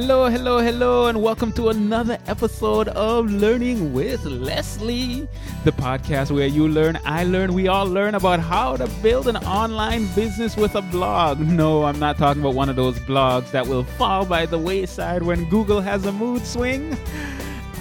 Hello, 0.00 0.28
hello, 0.28 0.60
hello, 0.60 1.06
and 1.06 1.20
welcome 1.20 1.50
to 1.54 1.70
another 1.70 2.18
episode 2.28 2.86
of 2.86 3.32
Learning 3.32 3.92
with 3.92 4.24
Leslie, 4.24 5.26
the 5.64 5.72
podcast 5.72 6.30
where 6.30 6.46
you 6.46 6.68
learn, 6.68 7.00
I 7.04 7.24
learn, 7.24 7.52
we 7.52 7.66
all 7.66 7.84
learn 7.84 8.14
about 8.14 8.38
how 8.38 8.76
to 8.76 8.86
build 9.02 9.26
an 9.26 9.38
online 9.38 10.06
business 10.14 10.56
with 10.56 10.76
a 10.76 10.82
blog. 10.82 11.40
No, 11.40 11.82
I'm 11.82 11.98
not 11.98 12.16
talking 12.16 12.40
about 12.40 12.54
one 12.54 12.68
of 12.68 12.76
those 12.76 12.96
blogs 13.00 13.50
that 13.50 13.66
will 13.66 13.82
fall 13.82 14.24
by 14.24 14.46
the 14.46 14.56
wayside 14.56 15.24
when 15.24 15.48
Google 15.48 15.80
has 15.80 16.06
a 16.06 16.12
mood 16.12 16.46
swing. 16.46 16.96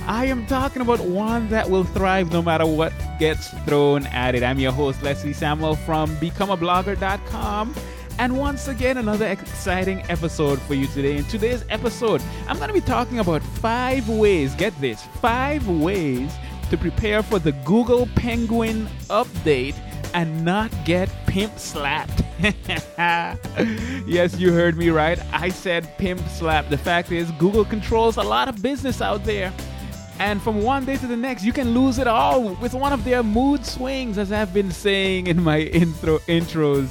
I 0.08 0.26
am 0.26 0.48
talking 0.48 0.82
about 0.82 1.02
one 1.02 1.48
that 1.50 1.70
will 1.70 1.84
thrive 1.84 2.32
no 2.32 2.42
matter 2.42 2.66
what 2.66 2.94
gets 3.20 3.50
thrown 3.66 4.08
at 4.08 4.34
it. 4.34 4.42
I'm 4.42 4.58
your 4.58 4.72
host, 4.72 5.04
Leslie 5.04 5.34
Samuel 5.34 5.76
from 5.76 6.18
BecomeAblogger.com. 6.18 7.76
And 8.20 8.36
once 8.36 8.68
again, 8.68 8.98
another 8.98 9.28
exciting 9.28 10.02
episode 10.10 10.60
for 10.64 10.74
you 10.74 10.88
today. 10.88 11.18
In 11.18 11.26
today's 11.26 11.64
episode, 11.70 12.22
I'm 12.48 12.58
going 12.58 12.68
to 12.68 12.74
be 12.74 12.82
talking 12.82 13.20
about 13.20 13.44
five 13.44 14.10
ways, 14.10 14.56
get 14.56 14.80
this, 14.82 15.04
five 15.22 15.68
ways 15.68 16.34
to 16.72 16.78
prepare 16.78 17.22
for 17.22 17.38
the 17.38 17.52
Google 17.64 18.08
Penguin 18.16 18.88
update 19.10 19.76
and 20.16 20.44
not 20.44 20.72
get 20.84 21.10
pimp 21.28 21.60
slapped. 21.60 22.24
yes, 24.08 24.40
you 24.40 24.52
heard 24.52 24.78
me 24.78 24.90
right. 24.90 25.20
I 25.32 25.50
said 25.50 25.96
pimp 26.00 26.28
slapped. 26.30 26.72
The 26.72 26.78
fact 26.78 27.12
is, 27.12 27.30
Google 27.34 27.66
controls 27.66 28.18
a 28.18 28.24
lot 28.24 28.48
of 28.48 28.64
business 28.64 29.00
out 29.00 29.24
there. 29.26 29.54
And 30.18 30.42
from 30.42 30.64
one 30.64 30.86
day 30.86 30.98
to 30.98 31.06
the 31.06 31.16
next, 31.16 31.44
you 31.44 31.54
can 31.54 31.76
lose 31.76 32.00
it 32.00 32.08
all 32.08 32.56
with 32.56 32.74
one 32.74 32.94
of 32.94 33.04
their 33.04 33.22
mood 33.22 33.64
swings, 33.64 34.18
as 34.18 34.32
I've 34.32 34.56
been 34.56 34.72
saying 34.72 35.28
in 35.28 35.44
my 35.44 35.60
intro 35.82 36.18
intros. 36.20 36.90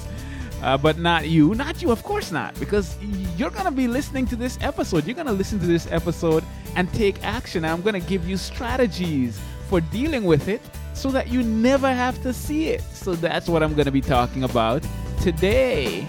Uh, 0.63 0.77
but 0.77 0.99
not 0.99 1.29
you, 1.29 1.55
not 1.55 1.83
you, 1.83 1.91
of 1.91 2.03
course 2.03 2.33
not, 2.33 2.59
because 2.59 2.97
you're 3.37 3.51
gonna 3.51 3.71
be 3.71 3.87
listening 3.87 4.27
to 4.27 4.37
this 4.37 4.59
episode. 4.61 5.07
You're 5.07 5.15
gonna 5.15 5.33
listen 5.33 5.61
to 5.61 5.67
this 5.67 5.87
episode 5.93 6.43
and 6.75 6.93
take 6.95 7.23
action. 7.23 7.65
I'm 7.65 7.83
gonna 7.83 8.01
give 8.01 8.29
you 8.29 8.37
strategies 8.37 9.39
for 9.69 9.81
dealing 9.81 10.25
with 10.25 10.49
it 10.49 10.63
so 10.95 11.11
that 11.11 11.29
you 11.29 11.43
never 11.43 11.93
have 11.93 12.21
to 12.23 12.33
see 12.33 12.69
it. 12.69 12.83
So 12.93 13.15
that's 13.15 13.49
what 13.49 13.63
I'm 13.63 13.75
gonna 13.75 13.91
be 13.91 14.01
talking 14.01 14.45
about 14.45 14.83
today. 15.21 16.07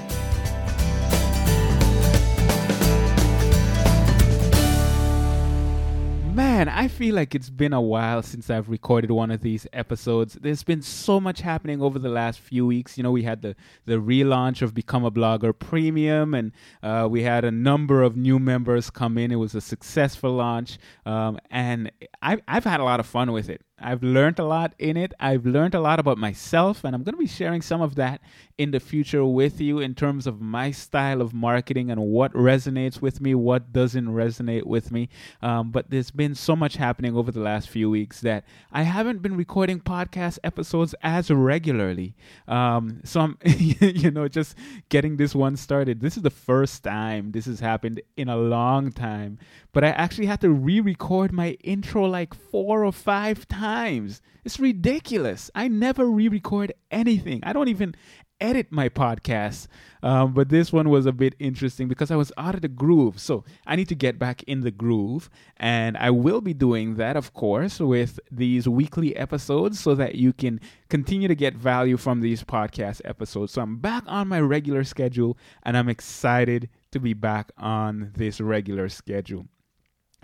Man, 6.57 6.69
I 6.69 6.87
feel 6.87 7.13
like 7.13 7.35
it's 7.35 7.51
been 7.51 7.71
a 7.71 7.79
while 7.79 8.23
since 8.23 8.49
I've 8.49 8.67
recorded 8.67 9.11
one 9.11 9.29
of 9.29 9.41
these 9.41 9.67
episodes. 9.73 10.39
There's 10.41 10.63
been 10.63 10.81
so 10.81 11.19
much 11.19 11.41
happening 11.41 11.83
over 11.83 11.99
the 11.99 12.09
last 12.09 12.39
few 12.39 12.65
weeks. 12.65 12.97
You 12.97 13.03
know, 13.03 13.11
we 13.11 13.21
had 13.21 13.43
the, 13.43 13.55
the 13.85 13.97
relaunch 13.97 14.63
of 14.63 14.73
Become 14.73 15.05
a 15.05 15.11
Blogger 15.11 15.53
Premium, 15.53 16.33
and 16.33 16.51
uh, 16.81 17.07
we 17.11 17.21
had 17.21 17.45
a 17.45 17.51
number 17.51 18.01
of 18.01 18.17
new 18.17 18.39
members 18.39 18.89
come 18.89 19.19
in. 19.19 19.31
It 19.31 19.35
was 19.35 19.53
a 19.53 19.61
successful 19.61 20.31
launch, 20.31 20.79
um, 21.05 21.37
and 21.51 21.91
I, 22.23 22.41
I've 22.47 22.63
had 22.63 22.79
a 22.79 22.83
lot 22.83 22.99
of 22.99 23.05
fun 23.05 23.31
with 23.33 23.49
it. 23.49 23.61
I've 23.79 24.01
learned 24.01 24.39
a 24.39 24.43
lot 24.43 24.73
in 24.79 24.97
it. 24.97 25.13
I've 25.19 25.45
learned 25.45 25.75
a 25.75 25.79
lot 25.79 25.99
about 25.99 26.17
myself, 26.17 26.83
and 26.83 26.95
I'm 26.95 27.03
going 27.03 27.13
to 27.13 27.19
be 27.19 27.27
sharing 27.27 27.61
some 27.61 27.81
of 27.81 27.93
that 27.95 28.21
in 28.57 28.71
the 28.71 28.79
future 28.79 29.23
with 29.23 29.61
you 29.61 29.77
in 29.77 29.93
terms 29.93 30.25
of 30.25 30.41
my 30.41 30.71
style 30.71 31.21
of 31.21 31.31
marketing 31.31 31.91
and 31.91 32.01
what 32.01 32.33
resonates 32.33 32.99
with 32.99 33.21
me, 33.21 33.35
what 33.35 33.71
doesn't 33.71 34.07
resonate 34.07 34.65
with 34.65 34.91
me. 34.91 35.09
Um, 35.43 35.69
but 35.69 35.91
there's 35.91 36.09
been 36.09 36.33
so 36.47 36.55
much 36.55 36.77
happening 36.77 37.13
over 37.13 37.29
the 37.29 37.41
last 37.41 37.67
few 37.67 37.89
weeks 37.89 38.21
that 38.21 38.45
I 38.71 38.83
haven't 38.83 39.21
been 39.21 39.35
recording 39.35 39.81
podcast 39.81 40.39
episodes 40.45 40.95
as 41.03 41.29
regularly. 41.29 42.15
Um, 42.47 43.01
so 43.03 43.19
I'm, 43.19 43.37
you 43.43 44.11
know, 44.11 44.29
just 44.29 44.55
getting 44.87 45.17
this 45.17 45.35
one 45.35 45.57
started. 45.57 45.99
This 45.99 46.15
is 46.15 46.23
the 46.23 46.29
first 46.29 46.85
time 46.85 47.33
this 47.33 47.47
has 47.47 47.59
happened 47.59 48.01
in 48.15 48.29
a 48.29 48.37
long 48.37 48.93
time, 48.93 49.39
but 49.73 49.83
I 49.83 49.89
actually 49.89 50.27
had 50.27 50.39
to 50.39 50.49
re 50.49 50.79
record 50.79 51.33
my 51.33 51.57
intro 51.65 52.05
like 52.05 52.33
four 52.33 52.85
or 52.85 52.93
five 52.93 53.45
times. 53.49 54.21
It's 54.45 54.57
ridiculous. 54.57 55.51
I 55.53 55.67
never 55.67 56.05
re 56.05 56.29
record 56.29 56.71
anything. 56.91 57.41
I 57.43 57.51
don't 57.51 57.67
even 57.67 57.93
edit 58.39 58.67
my 58.71 58.89
podcast. 58.89 59.67
Um, 60.03 60.33
but 60.33 60.49
this 60.49 60.71
one 60.71 60.89
was 60.89 61.05
a 61.05 61.11
bit 61.11 61.35
interesting 61.39 61.87
because 61.87 62.11
I 62.11 62.15
was 62.15 62.31
out 62.37 62.55
of 62.55 62.61
the 62.61 62.67
groove. 62.67 63.19
So 63.19 63.43
I 63.65 63.75
need 63.75 63.89
to 63.89 63.95
get 63.95 64.19
back 64.19 64.43
in 64.43 64.61
the 64.61 64.71
groove. 64.71 65.29
And 65.57 65.97
I 65.97 66.09
will 66.11 66.41
be 66.41 66.53
doing 66.53 66.95
that, 66.95 67.17
of 67.17 67.33
course, 67.33 67.79
with 67.79 68.19
these 68.31 68.67
weekly 68.67 69.15
episodes 69.15 69.79
so 69.79 69.95
that 69.95 70.15
you 70.15 70.33
can 70.33 70.59
continue 70.89 71.27
to 71.27 71.35
get 71.35 71.55
value 71.55 71.97
from 71.97 72.21
these 72.21 72.43
podcast 72.43 73.01
episodes. 73.05 73.53
So 73.53 73.61
I'm 73.61 73.77
back 73.77 74.03
on 74.07 74.27
my 74.27 74.39
regular 74.39 74.83
schedule 74.83 75.37
and 75.63 75.75
I'm 75.75 75.89
excited 75.89 76.69
to 76.91 76.99
be 76.99 77.13
back 77.13 77.51
on 77.57 78.11
this 78.15 78.39
regular 78.39 78.89
schedule. 78.89 79.47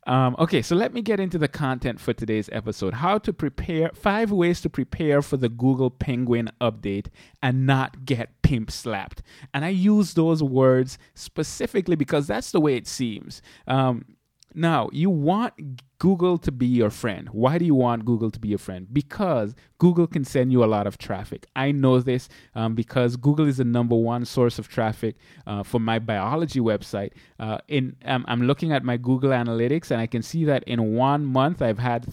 Um, 0.07 0.37
okay, 0.39 0.63
so 0.63 0.77
let 0.77 0.95
me 0.95 1.03
get 1.03 1.19
into 1.19 1.37
the 1.37 1.49
content 1.49 1.99
for 2.01 2.13
today's 2.13 2.49
episode. 2.53 2.95
How 2.95 3.19
to 3.19 3.33
prepare, 3.33 3.91
five 3.93 4.31
ways 4.31 4.61
to 4.61 4.71
prepare 4.71 5.21
for 5.21 5.37
the 5.37 5.49
Google 5.49 5.91
Penguin 5.91 6.49
update 6.61 7.07
and 7.43 7.67
not 7.67 8.05
get 8.05 8.36
pimp 8.47 8.71
slapped. 8.71 9.23
And 9.53 9.65
I 9.65 9.71
use 9.71 10.15
those 10.15 10.43
words 10.43 10.99
specifically 11.15 11.97
because 11.97 12.29
that's 12.29 12.53
the 12.53 12.61
way 12.61 12.77
it 12.77 12.87
seems. 12.87 13.43
Um, 13.67 14.17
now, 14.55 14.89
you 14.91 15.11
want 15.11 15.53
Google 15.99 16.39
to 16.39 16.53
be 16.53 16.67
your 16.67 16.89
friend. 16.89 17.29
Why 17.31 17.59
do 17.59 17.65
you 17.67 17.75
want 17.75 18.07
Google 18.07 18.31
to 18.31 18.39
be 18.41 18.49
your 18.49 18.59
friend? 18.59 18.87
Because 18.91 19.55
Google 19.79 20.07
can 20.07 20.25
send 20.25 20.51
you 20.51 20.65
a 20.65 20.67
lot 20.67 20.87
of 20.87 20.97
traffic. 20.97 21.47
I 21.57 21.73
know 21.73 22.01
this 22.01 22.29
um, 22.55 22.75
because 22.75 23.17
Google 23.17 23.49
is 23.49 23.59
the 23.59 23.65
number 23.65 23.97
one 23.97 24.25
source 24.25 24.59
of 24.59 24.69
traffic 24.69 25.17
uh, 25.47 25.63
for 25.63 25.79
my 25.79 25.99
biology 25.99 26.61
website. 26.61 27.11
Uh, 27.39 27.59
in 27.69 27.97
um, 28.07 28.25
I'm 28.29 28.43
looking 28.43 28.73
at 28.73 28.83
my 28.83 28.97
Google 28.97 29.31
Analytics 29.31 29.91
and 29.91 30.01
I 30.01 30.07
can 30.07 30.23
see 30.23 30.45
that 30.47 30.63
in 30.65 30.95
one 30.95 31.27
month 31.27 31.61
I've 31.61 31.81
had 31.81 32.07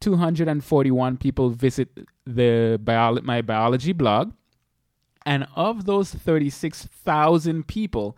36,241 0.00 1.16
people 1.16 1.50
visit 1.50 1.88
the 2.26 2.80
bio- 2.82 3.20
my 3.22 3.40
biology 3.42 3.92
blog, 3.92 4.32
and 5.24 5.46
of 5.56 5.86
those 5.86 6.12
36,000 6.12 7.66
people. 7.66 8.16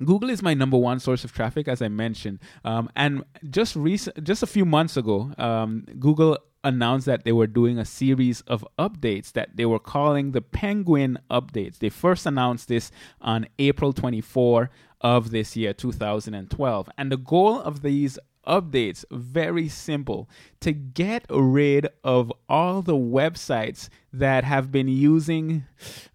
Google 0.04 0.30
is 0.30 0.42
my 0.42 0.54
number 0.54 0.78
one 0.78 1.00
source 1.00 1.24
of 1.24 1.32
traffic, 1.32 1.70
as 1.70 1.82
I 1.82 1.88
mentioned, 1.88 2.40
um, 2.66 2.90
and 2.98 3.24
just 3.50 3.78
recent, 3.78 4.22
just 4.24 4.44
a 4.44 4.48
few 4.48 4.66
months 4.66 4.98
ago, 4.98 5.32
um, 5.38 5.86
Google 6.00 6.38
announced 6.66 7.06
that 7.06 7.24
they 7.24 7.32
were 7.32 7.48
doing 7.48 7.78
a 7.78 7.86
series 7.86 8.42
of 8.42 8.68
updates 8.78 9.32
that 9.34 9.56
they 9.56 9.66
were 9.66 9.80
calling 9.80 10.32
the 10.32 10.42
Penguin 10.42 11.18
updates. 11.30 11.78
They 11.78 11.90
first 11.90 12.26
announced 12.26 12.68
this 12.68 12.92
on 13.22 13.48
April 13.60 13.94
24 13.94 14.70
of 15.00 15.30
this 15.30 15.56
year, 15.56 15.74
2012, 15.74 16.90
and 16.98 17.12
the 17.12 17.18
goal 17.18 17.62
of 17.62 17.84
these 17.84 18.18
updates 18.48 19.04
very 19.12 19.68
simple 19.68 20.30
to 20.60 20.72
get 20.72 21.26
rid 21.30 21.88
of 22.04 22.32
all 22.48 22.82
the 22.82 22.96
websites 22.96 23.90
that 24.14 24.44
have 24.44 24.72
been 24.72 24.88
using 24.88 25.66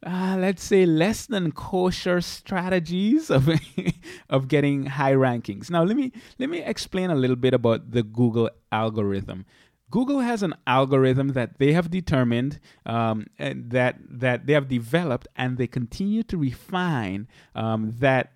uh, 0.06 0.36
let's 0.38 0.62
say 0.62 0.86
less 0.86 1.26
than 1.26 1.50
kosher 1.50 2.20
strategies 2.20 3.30
of 3.30 3.50
of 4.30 4.46
getting 4.46 4.86
high 4.86 5.12
rankings. 5.12 5.70
Now 5.70 5.82
let 5.82 5.96
me 5.96 6.12
let 6.38 6.48
me 6.48 6.62
explain 6.62 7.10
a 7.10 7.16
little 7.16 7.36
bit 7.36 7.52
about 7.52 7.90
the 7.90 8.04
google 8.04 8.48
algorithm 8.70 9.44
Google 9.90 10.20
has 10.20 10.42
an 10.42 10.54
algorithm 10.66 11.28
that 11.28 11.58
they 11.58 11.72
have 11.72 11.90
determined 11.90 12.60
um, 12.86 13.26
that 13.38 13.96
that 14.08 14.46
they 14.46 14.52
have 14.52 14.68
developed, 14.68 15.26
and 15.36 15.58
they 15.58 15.66
continue 15.66 16.22
to 16.24 16.36
refine 16.36 17.26
um, 17.54 17.94
that 17.98 18.32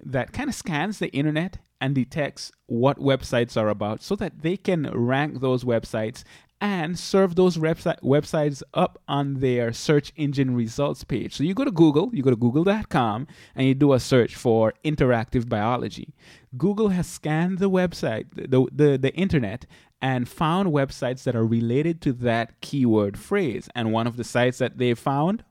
that 0.00 0.32
kind 0.32 0.48
of 0.48 0.54
scans 0.54 0.98
the 0.98 1.08
internet 1.08 1.58
and 1.80 1.94
detects 1.94 2.50
what 2.66 2.98
websites 2.98 3.60
are 3.60 3.68
about, 3.68 4.02
so 4.02 4.16
that 4.16 4.40
they 4.40 4.56
can 4.56 4.90
rank 4.92 5.40
those 5.40 5.64
websites 5.64 6.24
and 6.60 6.98
serve 6.98 7.34
those 7.34 7.58
website, 7.58 8.00
websites 8.02 8.62
up 8.72 9.00
on 9.08 9.40
their 9.40 9.72
search 9.72 10.12
engine 10.16 10.54
results 10.54 11.04
page. 11.04 11.34
So 11.34 11.44
you 11.44 11.54
go 11.54 11.64
to 11.64 11.70
Google, 11.70 12.10
you 12.14 12.22
go 12.22 12.30
to 12.30 12.36
google.com, 12.36 13.26
and 13.54 13.66
you 13.66 13.74
do 13.74 13.92
a 13.92 14.00
search 14.00 14.34
for 14.34 14.72
interactive 14.84 15.48
biology. 15.48 16.14
Google 16.56 16.88
has 16.88 17.06
scanned 17.06 17.58
the 17.58 17.70
website, 17.70 18.26
the, 18.34 18.66
the, 18.72 18.96
the 18.96 19.14
internet, 19.14 19.66
and 20.00 20.28
found 20.28 20.70
websites 20.70 21.24
that 21.24 21.36
are 21.36 21.46
related 21.46 22.00
to 22.02 22.12
that 22.12 22.60
keyword 22.60 23.18
phrase. 23.18 23.68
And 23.74 23.92
one 23.92 24.06
of 24.06 24.16
the 24.16 24.24
sites 24.24 24.58
that 24.58 24.78
they 24.78 24.94
found, 24.94 25.44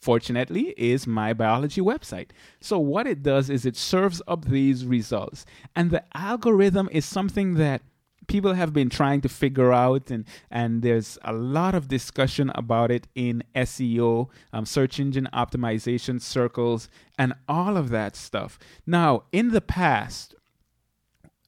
fortunately, 0.00 0.74
is 0.76 1.06
my 1.06 1.32
biology 1.32 1.80
website. 1.80 2.30
So, 2.60 2.78
what 2.78 3.06
it 3.06 3.22
does 3.22 3.50
is 3.50 3.64
it 3.64 3.76
serves 3.76 4.20
up 4.28 4.44
these 4.44 4.84
results. 4.84 5.46
And 5.74 5.90
the 5.90 6.04
algorithm 6.16 6.88
is 6.92 7.04
something 7.04 7.54
that 7.54 7.82
people 8.26 8.54
have 8.54 8.72
been 8.72 8.88
trying 8.88 9.20
to 9.20 9.28
figure 9.28 9.72
out 9.72 10.10
and 10.10 10.24
and 10.50 10.82
there's 10.82 11.18
a 11.24 11.32
lot 11.32 11.74
of 11.74 11.88
discussion 11.88 12.50
about 12.54 12.90
it 12.90 13.06
in 13.14 13.42
SEO 13.54 14.28
um, 14.52 14.64
search 14.64 14.98
engine 15.00 15.28
optimization 15.32 16.20
circles 16.20 16.88
and 17.18 17.34
all 17.48 17.76
of 17.76 17.90
that 17.90 18.16
stuff. 18.16 18.58
Now 18.86 19.24
in 19.32 19.50
the 19.50 19.60
past 19.60 20.34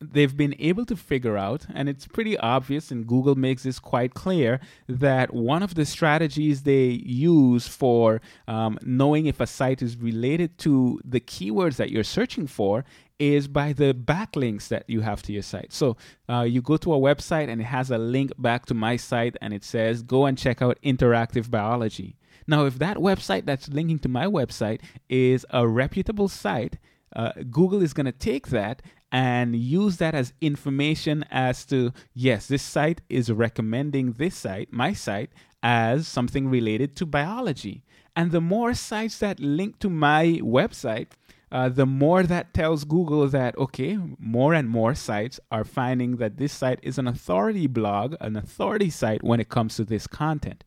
they've 0.01 0.37
been 0.37 0.55
able 0.59 0.85
to 0.87 0.97
figure 0.97 1.37
out, 1.37 1.67
and 1.73 1.89
it's 1.89 2.07
pretty 2.07 2.37
obvious, 2.39 2.91
and 2.91 3.07
Google 3.07 3.35
makes 3.35 3.63
this 3.63 3.79
quite 3.79 4.15
clear, 4.15 4.61
that 4.89 5.33
one 5.33 5.63
of 5.63 5.75
the 5.75 5.87
strategies 5.87 6.63
they 6.63 6.89
use 6.89 7.67
for 7.67 8.21
um, 8.47 8.79
knowing 8.83 9.27
if 9.27 9.41
a 9.41 9.47
site 9.47 9.83
is 9.83 9.97
related 9.97 10.59
to 10.59 11.01
the 11.05 11.21
keywords 11.21 11.77
that 11.77 11.91
you're 11.91 12.05
searching 12.05 12.47
for 12.47 12.85
is 13.19 13.49
by 13.49 13.73
the 13.73 13.95
backlinks 13.95 14.69
that 14.69 14.85
you 14.89 15.01
have 15.01 15.23
to 15.23 15.33
your 15.33 15.43
site. 15.43 15.73
So 15.73 15.97
uh, 16.29 16.43
you 16.43 16.61
go 16.61 16.77
to 16.77 16.95
a 16.95 16.99
website 16.99 17.49
and 17.49 17.61
it 17.61 17.65
has 17.65 17.91
a 17.91 17.99
link 17.99 18.33
back 18.39 18.67
to 18.67 18.75
my 18.75 18.97
site 18.97 19.37
and 19.41 19.55
it 19.55 19.65
says, 19.65 20.03
go 20.03 20.27
and 20.27 20.37
check 20.37 20.61
out 20.61 20.79
interactive 20.83 21.51
biology. 21.51 22.17
Now, 22.47 22.65
if 22.65 22.79
that 22.79 22.99
website 22.99 23.47
that's 23.47 23.69
linking 23.69 23.99
to 24.01 24.09
my 24.09 24.27
website 24.27 24.81
is 25.09 25.45
a 25.51 25.67
reputable 25.67 26.29
site, 26.29 26.79
uh, 27.15 27.33
Google 27.51 27.83
is 27.83 27.93
going 27.95 28.07
to 28.07 28.13
take 28.13 28.49
that 28.49 28.83
and 29.11 29.57
use 29.57 29.97
that 29.97 30.15
as 30.15 30.33
information 30.41 31.25
as 31.31 31.65
to 31.67 31.93
yes, 32.13 32.47
this 32.47 32.63
site 32.63 33.01
is 33.09 33.31
recommending 33.31 34.13
this 34.13 34.37
site, 34.37 34.73
my 34.73 34.93
site, 34.93 35.31
as 35.63 36.07
something 36.07 36.49
related 36.49 36.95
to 36.97 37.07
biology. 37.07 37.83
And 38.15 38.31
the 38.31 38.41
more 38.41 38.75
sites 38.75 39.19
that 39.19 39.41
link 39.41 39.79
to 39.81 39.91
my 39.91 40.41
website, 40.43 41.09
uh, 41.53 41.69
the 41.69 41.87
more 41.87 42.25
that 42.25 42.53
tells 42.53 42.85
Google 42.85 43.27
that, 43.29 43.57
okay, 43.57 43.99
more 44.19 44.53
and 44.53 44.69
more 44.69 44.95
sites 44.95 45.39
are 45.51 45.65
finding 45.65 46.17
that 46.17 46.39
this 46.39 46.53
site 46.53 46.81
is 46.83 46.99
an 46.99 47.07
authority 47.07 47.67
blog, 47.67 48.17
an 48.21 48.37
authority 48.37 48.91
site 48.91 49.23
when 49.23 49.39
it 49.39 49.49
comes 49.49 49.77
to 49.77 49.85
this 49.85 50.07
content. 50.07 50.65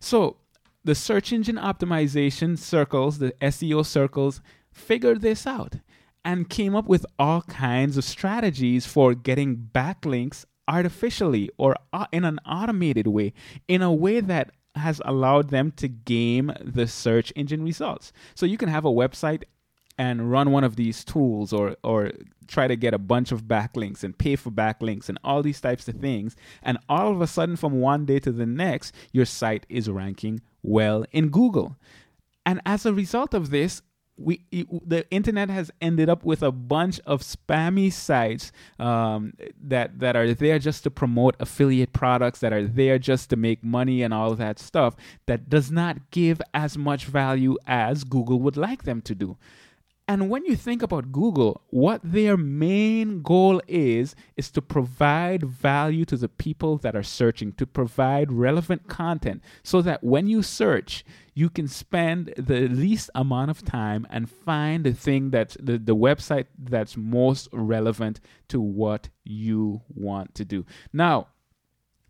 So 0.00 0.38
the 0.84 0.94
search 0.94 1.32
engine 1.32 1.56
optimization 1.56 2.58
circles, 2.58 3.18
the 3.18 3.32
SEO 3.42 3.84
circles, 3.84 4.40
figured 4.72 5.20
this 5.20 5.46
out 5.46 5.76
and 6.24 6.48
came 6.48 6.74
up 6.74 6.86
with 6.86 7.04
all 7.18 7.42
kinds 7.42 7.96
of 7.96 8.04
strategies 8.04 8.86
for 8.86 9.14
getting 9.14 9.68
backlinks 9.74 10.46
artificially 10.66 11.50
or 11.58 11.76
uh, 11.92 12.06
in 12.10 12.24
an 12.24 12.38
automated 12.46 13.06
way, 13.06 13.34
in 13.68 13.82
a 13.82 13.92
way 13.92 14.20
that 14.20 14.50
has 14.76 15.02
allowed 15.04 15.50
them 15.50 15.70
to 15.72 15.88
game 15.88 16.50
the 16.60 16.86
search 16.86 17.32
engine 17.36 17.62
results. 17.62 18.12
So 18.34 18.46
you 18.46 18.56
can 18.56 18.70
have 18.70 18.86
a 18.86 18.90
website 18.90 19.42
and 19.98 20.30
run 20.30 20.50
one 20.50 20.64
of 20.64 20.76
these 20.76 21.04
tools 21.04 21.52
or 21.52 21.76
or 21.82 22.10
try 22.46 22.66
to 22.66 22.76
get 22.76 22.94
a 22.94 22.98
bunch 22.98 23.32
of 23.32 23.44
backlinks 23.44 24.02
and 24.02 24.18
pay 24.18 24.36
for 24.36 24.50
backlinks 24.50 25.08
and 25.08 25.18
all 25.24 25.42
these 25.42 25.60
types 25.60 25.88
of 25.88 25.94
things 25.96 26.36
and 26.62 26.78
all 26.88 27.10
of 27.12 27.20
a 27.20 27.26
sudden 27.26 27.56
from 27.56 27.80
one 27.80 28.04
day 28.04 28.18
to 28.18 28.32
the 28.32 28.46
next 28.46 28.94
your 29.12 29.24
site 29.24 29.64
is 29.68 29.88
ranking 29.88 30.40
well 30.62 31.04
in 31.12 31.28
Google. 31.28 31.76
And 32.44 32.60
as 32.66 32.84
a 32.84 32.92
result 32.92 33.34
of 33.34 33.50
this, 33.50 33.82
we 34.18 34.44
the 34.86 35.06
internet 35.10 35.48
has 35.48 35.70
ended 35.80 36.08
up 36.08 36.24
with 36.24 36.42
a 36.42 36.52
bunch 36.52 37.00
of 37.06 37.22
spammy 37.22 37.92
sites 37.92 38.52
um, 38.78 39.32
that 39.60 39.98
that 39.98 40.16
are 40.16 40.34
there 40.34 40.58
just 40.58 40.84
to 40.84 40.90
promote 40.90 41.34
affiliate 41.40 41.92
products 41.92 42.40
that 42.40 42.52
are 42.52 42.66
there 42.66 42.98
just 42.98 43.30
to 43.30 43.36
make 43.36 43.64
money 43.64 44.02
and 44.02 44.12
all 44.12 44.34
that 44.34 44.58
stuff 44.58 44.94
that 45.26 45.48
does 45.48 45.70
not 45.70 46.10
give 46.10 46.40
as 46.52 46.76
much 46.76 47.06
value 47.06 47.56
as 47.66 48.04
Google 48.04 48.40
would 48.40 48.56
like 48.56 48.84
them 48.84 49.00
to 49.02 49.14
do. 49.14 49.36
And 50.12 50.28
when 50.28 50.44
you 50.44 50.56
think 50.56 50.82
about 50.82 51.10
Google, 51.10 51.62
what 51.70 52.02
their 52.04 52.36
main 52.36 53.22
goal 53.22 53.62
is, 53.66 54.14
is 54.36 54.50
to 54.50 54.60
provide 54.60 55.42
value 55.42 56.04
to 56.04 56.18
the 56.18 56.28
people 56.28 56.76
that 56.76 56.94
are 56.94 57.02
searching, 57.02 57.54
to 57.54 57.66
provide 57.66 58.30
relevant 58.30 58.88
content 58.88 59.42
so 59.62 59.80
that 59.80 60.04
when 60.04 60.26
you 60.26 60.42
search, 60.42 61.02
you 61.32 61.48
can 61.48 61.66
spend 61.66 62.34
the 62.36 62.68
least 62.68 63.08
amount 63.14 63.52
of 63.52 63.64
time 63.64 64.06
and 64.10 64.28
find 64.28 64.84
the 64.84 64.92
thing 64.92 65.30
that's 65.30 65.56
the, 65.58 65.78
the 65.78 65.96
website 65.96 66.44
that's 66.58 66.94
most 66.94 67.48
relevant 67.50 68.20
to 68.48 68.60
what 68.60 69.08
you 69.24 69.80
want 69.88 70.34
to 70.34 70.44
do. 70.44 70.66
Now, 70.92 71.28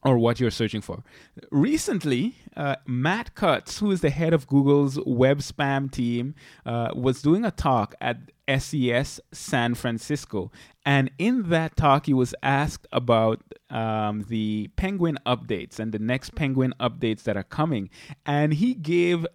or 0.04 0.18
what 0.18 0.40
you're 0.40 0.50
searching 0.50 0.80
for. 0.80 1.02
Recently, 1.50 2.34
uh, 2.56 2.76
Matt 2.86 3.34
Cutts, 3.34 3.78
who 3.78 3.90
is 3.90 4.00
the 4.00 4.10
head 4.10 4.32
of 4.32 4.46
Google's 4.46 4.98
web 5.06 5.38
spam 5.38 5.90
team, 5.90 6.34
uh, 6.66 6.90
was 6.94 7.22
doing 7.22 7.44
a 7.44 7.50
talk 7.50 7.94
at 8.00 8.18
SES 8.58 9.20
San 9.30 9.74
Francisco. 9.74 10.50
And 10.84 11.10
in 11.18 11.48
that 11.50 11.76
talk, 11.76 12.06
he 12.06 12.14
was 12.14 12.34
asked 12.42 12.86
about 12.92 13.42
um, 13.70 14.26
the 14.28 14.70
Penguin 14.76 15.18
updates 15.24 15.78
and 15.78 15.92
the 15.92 16.00
next 16.00 16.34
Penguin 16.34 16.74
updates 16.80 17.22
that 17.22 17.36
are 17.36 17.44
coming. 17.44 17.88
And 18.26 18.54
he 18.54 18.74
gave 18.74 19.26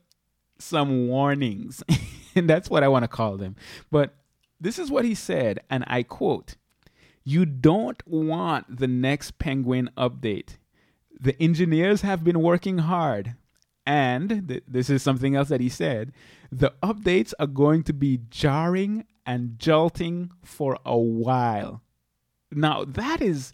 some 0.60 1.08
warnings. 1.08 1.82
and 2.36 2.50
that's 2.50 2.70
what 2.70 2.84
I 2.84 2.90
want 2.90 3.04
to 3.04 3.08
call 3.08 3.38
them. 3.38 3.56
But 3.90 4.16
this 4.60 4.80
is 4.80 4.90
what 4.90 5.06
he 5.06 5.14
said, 5.14 5.60
and 5.70 5.84
I 5.88 6.04
quote 6.04 6.56
you 7.28 7.46
don't 7.46 8.02
want 8.08 8.80
the 8.80 8.88
next 8.88 9.38
Penguin 9.38 9.90
update. 9.98 10.56
The 11.20 11.36
engineers 11.44 12.02
have 12.02 12.24
been 12.24 12.42
working 12.42 12.78
hard. 12.78 13.36
And 13.86 14.48
th- 14.48 14.64
this 14.66 14.90
is 14.90 15.04
something 15.04 15.36
else 15.36 15.50
that 15.50 15.60
he 15.60 15.68
said 15.68 16.14
the 16.54 16.74
updates 16.82 17.34
are 17.38 17.48
going 17.48 17.84
to 17.84 17.92
be 17.92 18.22
jarring 18.30 19.06
and 19.26 19.60
jolting 19.60 20.32
for 20.42 20.78
a 20.86 20.98
while. 20.98 21.82
Now, 22.50 22.86
that 22.86 23.22
is 23.22 23.52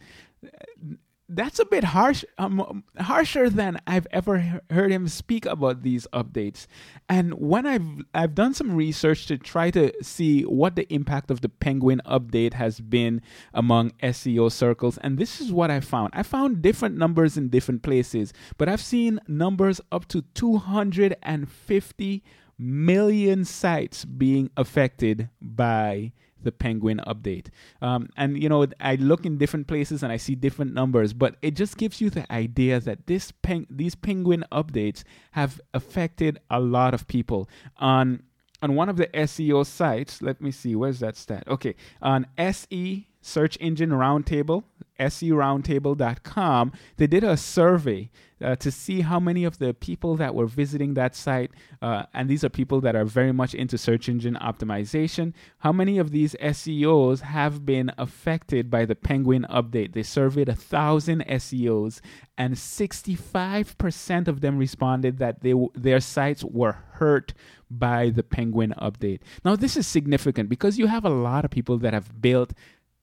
that's 1.36 1.60
a 1.60 1.66
bit 1.66 1.84
harsh, 1.84 2.24
um, 2.38 2.84
harsher 3.00 3.50
than 3.50 3.80
I've 3.86 4.08
ever 4.12 4.62
heard 4.70 4.92
him 4.92 5.08
speak 5.08 5.46
about 5.46 5.84
these 5.84 6.08
updates. 6.14 6.68
And 7.10 7.34
when 7.34 7.66
I've 7.66 7.88
I've 8.14 8.36
done 8.36 8.54
some 8.54 8.76
research 8.76 9.26
to 9.28 9.38
try 9.38 9.72
to 9.72 9.92
see 10.02 10.44
what 10.44 10.76
the 10.76 10.92
impact 10.94 11.32
of 11.32 11.42
the 11.42 11.50
Penguin 11.50 12.02
update 12.06 12.54
has 12.54 12.80
been 12.80 13.22
among 13.54 13.92
SEO 14.02 14.52
circles, 14.52 14.98
and 15.00 15.18
this 15.18 15.42
is 15.42 15.52
what 15.52 15.72
I 15.72 15.80
found. 15.80 16.12
I 16.14 16.24
found 16.24 16.62
different 16.62 16.98
numbers 16.98 17.38
in 17.38 17.50
different 17.50 17.84
places, 17.84 18.34
but 18.58 18.70
I've 18.70 18.82
seen 18.82 19.20
numbers 19.28 19.82
up 19.92 20.08
to 20.10 20.22
250 20.34 22.24
million 22.58 23.46
sites 23.46 24.06
being 24.06 24.50
affected 24.56 25.30
by 25.42 26.12
the 26.44 26.52
Penguin 26.52 27.02
update. 27.08 27.48
Um, 27.82 28.10
and 28.18 28.42
you 28.42 28.50
know, 28.50 28.66
I 28.80 28.96
look 28.96 29.26
in 29.26 29.38
different 29.38 29.68
places 29.68 30.04
and 30.04 30.12
I 30.12 30.18
see 30.18 30.36
different 30.36 30.74
numbers, 30.74 31.14
but 31.14 31.36
it 31.42 31.56
just 31.56 31.78
gives 31.78 32.02
you 32.02 32.10
the 32.10 32.32
idea 32.32 32.80
that 32.80 33.08
this 33.08 33.32
peng- 33.32 33.68
these 33.70 33.96
Penguin 33.96 34.46
updates 34.52 35.04
have 35.32 35.60
affected 35.74 36.40
a 36.50 36.60
lot 36.60 36.94
of 36.94 37.08
people 37.08 37.50
on 37.78 38.24
on 38.62 38.76
one 38.76 38.88
of 38.88 38.96
the 38.96 39.08
SEO 39.08 39.66
sites. 39.66 40.22
Let 40.22 40.42
me 40.42 40.52
see, 40.52 40.76
where's 40.76 41.00
that 41.00 41.18
stat? 41.18 41.44
Okay, 41.48 41.76
on 42.02 42.28
SE 42.38 43.08
Search 43.22 43.58
Engine 43.60 43.92
Roundtable, 43.92 44.64
seroundtable.com, 45.00 46.72
they 46.98 47.08
did 47.08 47.24
a 47.24 47.38
survey 47.38 48.10
uh, 48.44 48.56
to 48.58 48.72
see 48.72 49.02
how 49.02 49.20
many 49.20 49.46
of 49.46 49.58
the 49.58 49.74
people 49.74 50.16
that 50.18 50.36
were 50.36 50.46
visiting 50.46 50.94
that 50.96 51.16
site, 51.16 51.52
uh, 51.82 52.04
and 52.14 52.30
these 52.30 52.44
are 52.44 52.50
people 52.50 52.82
that 52.82 52.96
are 52.96 53.06
very 53.06 53.32
much 53.32 53.54
into 53.54 53.78
search 53.78 54.10
engine 54.10 54.38
optimization, 54.42 55.34
how 55.60 55.72
many 55.72 55.98
of 55.98 56.12
these 56.12 56.36
SEOs 56.42 57.22
have 57.22 57.66
been 57.66 57.92
affected 57.98 58.70
by 58.70 58.86
the 58.86 58.96
Penguin 58.96 59.46
update. 59.50 59.94
They 59.94 60.04
surveyed 60.04 60.50
a 60.50 60.56
thousand 60.56 61.24
SEOs, 61.26 62.02
and 62.38 62.56
65% 62.56 64.28
of 64.28 64.42
them 64.42 64.58
responded 64.58 65.20
that 65.20 65.42
they 65.42 65.54
their 65.76 66.00
sites 66.00 66.44
were 66.44 66.74
hurt 66.94 67.34
by 67.70 68.10
the 68.10 68.24
Penguin 68.24 68.74
update. 68.78 69.20
Now, 69.46 69.56
this 69.56 69.78
is 69.78 69.88
significant 69.88 70.50
because 70.50 70.78
you 70.78 70.88
have 70.88 71.06
a 71.06 71.10
lot 71.10 71.46
of 71.46 71.52
people 71.52 71.78
that 71.80 71.94
have 71.94 72.22
built 72.22 72.54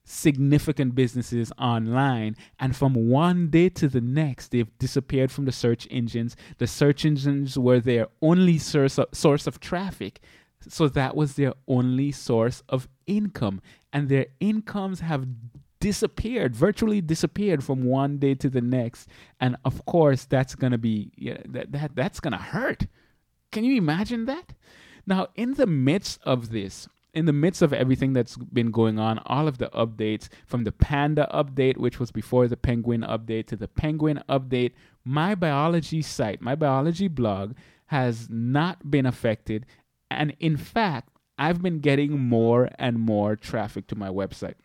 significant 0.03 0.95
businesses 0.95 1.51
online 1.57 2.35
and 2.59 2.75
from 2.75 2.93
one 3.09 3.49
day 3.49 3.69
to 3.69 3.87
the 3.87 4.01
next 4.01 4.49
they've 4.49 4.77
disappeared 4.79 5.31
from 5.31 5.45
the 5.45 5.51
search 5.51 5.87
engines. 5.91 6.35
The 6.57 6.67
search 6.67 7.05
engines 7.05 7.57
were 7.57 7.79
their 7.79 8.07
only 8.21 8.57
source 8.57 8.97
of, 8.97 9.07
source 9.13 9.47
of 9.47 9.59
traffic. 9.59 10.19
So 10.67 10.87
that 10.89 11.15
was 11.15 11.35
their 11.35 11.53
only 11.67 12.11
source 12.11 12.63
of 12.69 12.87
income. 13.07 13.61
And 13.93 14.09
their 14.09 14.27
incomes 14.39 14.99
have 14.99 15.25
disappeared 15.79 16.55
virtually 16.55 17.01
disappeared 17.01 17.63
from 17.63 17.83
one 17.83 18.19
day 18.19 18.35
to 18.35 18.49
the 18.49 18.61
next. 18.61 19.09
And 19.39 19.57
of 19.65 19.85
course 19.85 20.25
that's 20.25 20.55
going 20.55 20.71
to 20.71 20.77
be 20.77 21.11
yeah, 21.17 21.37
that, 21.49 21.71
that 21.71 21.95
that's 21.95 22.19
going 22.19 22.33
to 22.33 22.37
hurt. 22.37 22.87
Can 23.51 23.63
you 23.63 23.75
imagine 23.75 24.25
that? 24.25 24.53
Now 25.05 25.29
in 25.35 25.55
the 25.55 25.67
midst 25.67 26.19
of 26.23 26.51
this 26.51 26.87
in 27.13 27.25
the 27.25 27.33
midst 27.33 27.61
of 27.61 27.73
everything 27.73 28.13
that's 28.13 28.37
been 28.37 28.71
going 28.71 28.97
on, 28.97 29.19
all 29.25 29.47
of 29.47 29.57
the 29.57 29.69
updates 29.69 30.29
from 30.45 30.63
the 30.63 30.71
Panda 30.71 31.29
update, 31.33 31.77
which 31.77 31.99
was 31.99 32.11
before 32.11 32.47
the 32.47 32.57
Penguin 32.57 33.01
update, 33.01 33.47
to 33.47 33.55
the 33.55 33.67
Penguin 33.67 34.23
update, 34.29 34.71
my 35.03 35.35
biology 35.35 36.01
site, 36.01 36.41
my 36.41 36.55
biology 36.55 37.07
blog 37.07 37.53
has 37.87 38.29
not 38.29 38.89
been 38.89 39.05
affected. 39.05 39.65
And 40.09 40.35
in 40.39 40.55
fact, 40.55 41.09
I've 41.37 41.61
been 41.61 41.79
getting 41.79 42.19
more 42.19 42.69
and 42.79 42.99
more 42.99 43.35
traffic 43.35 43.87
to 43.87 43.95
my 43.95 44.09
website. 44.09 44.55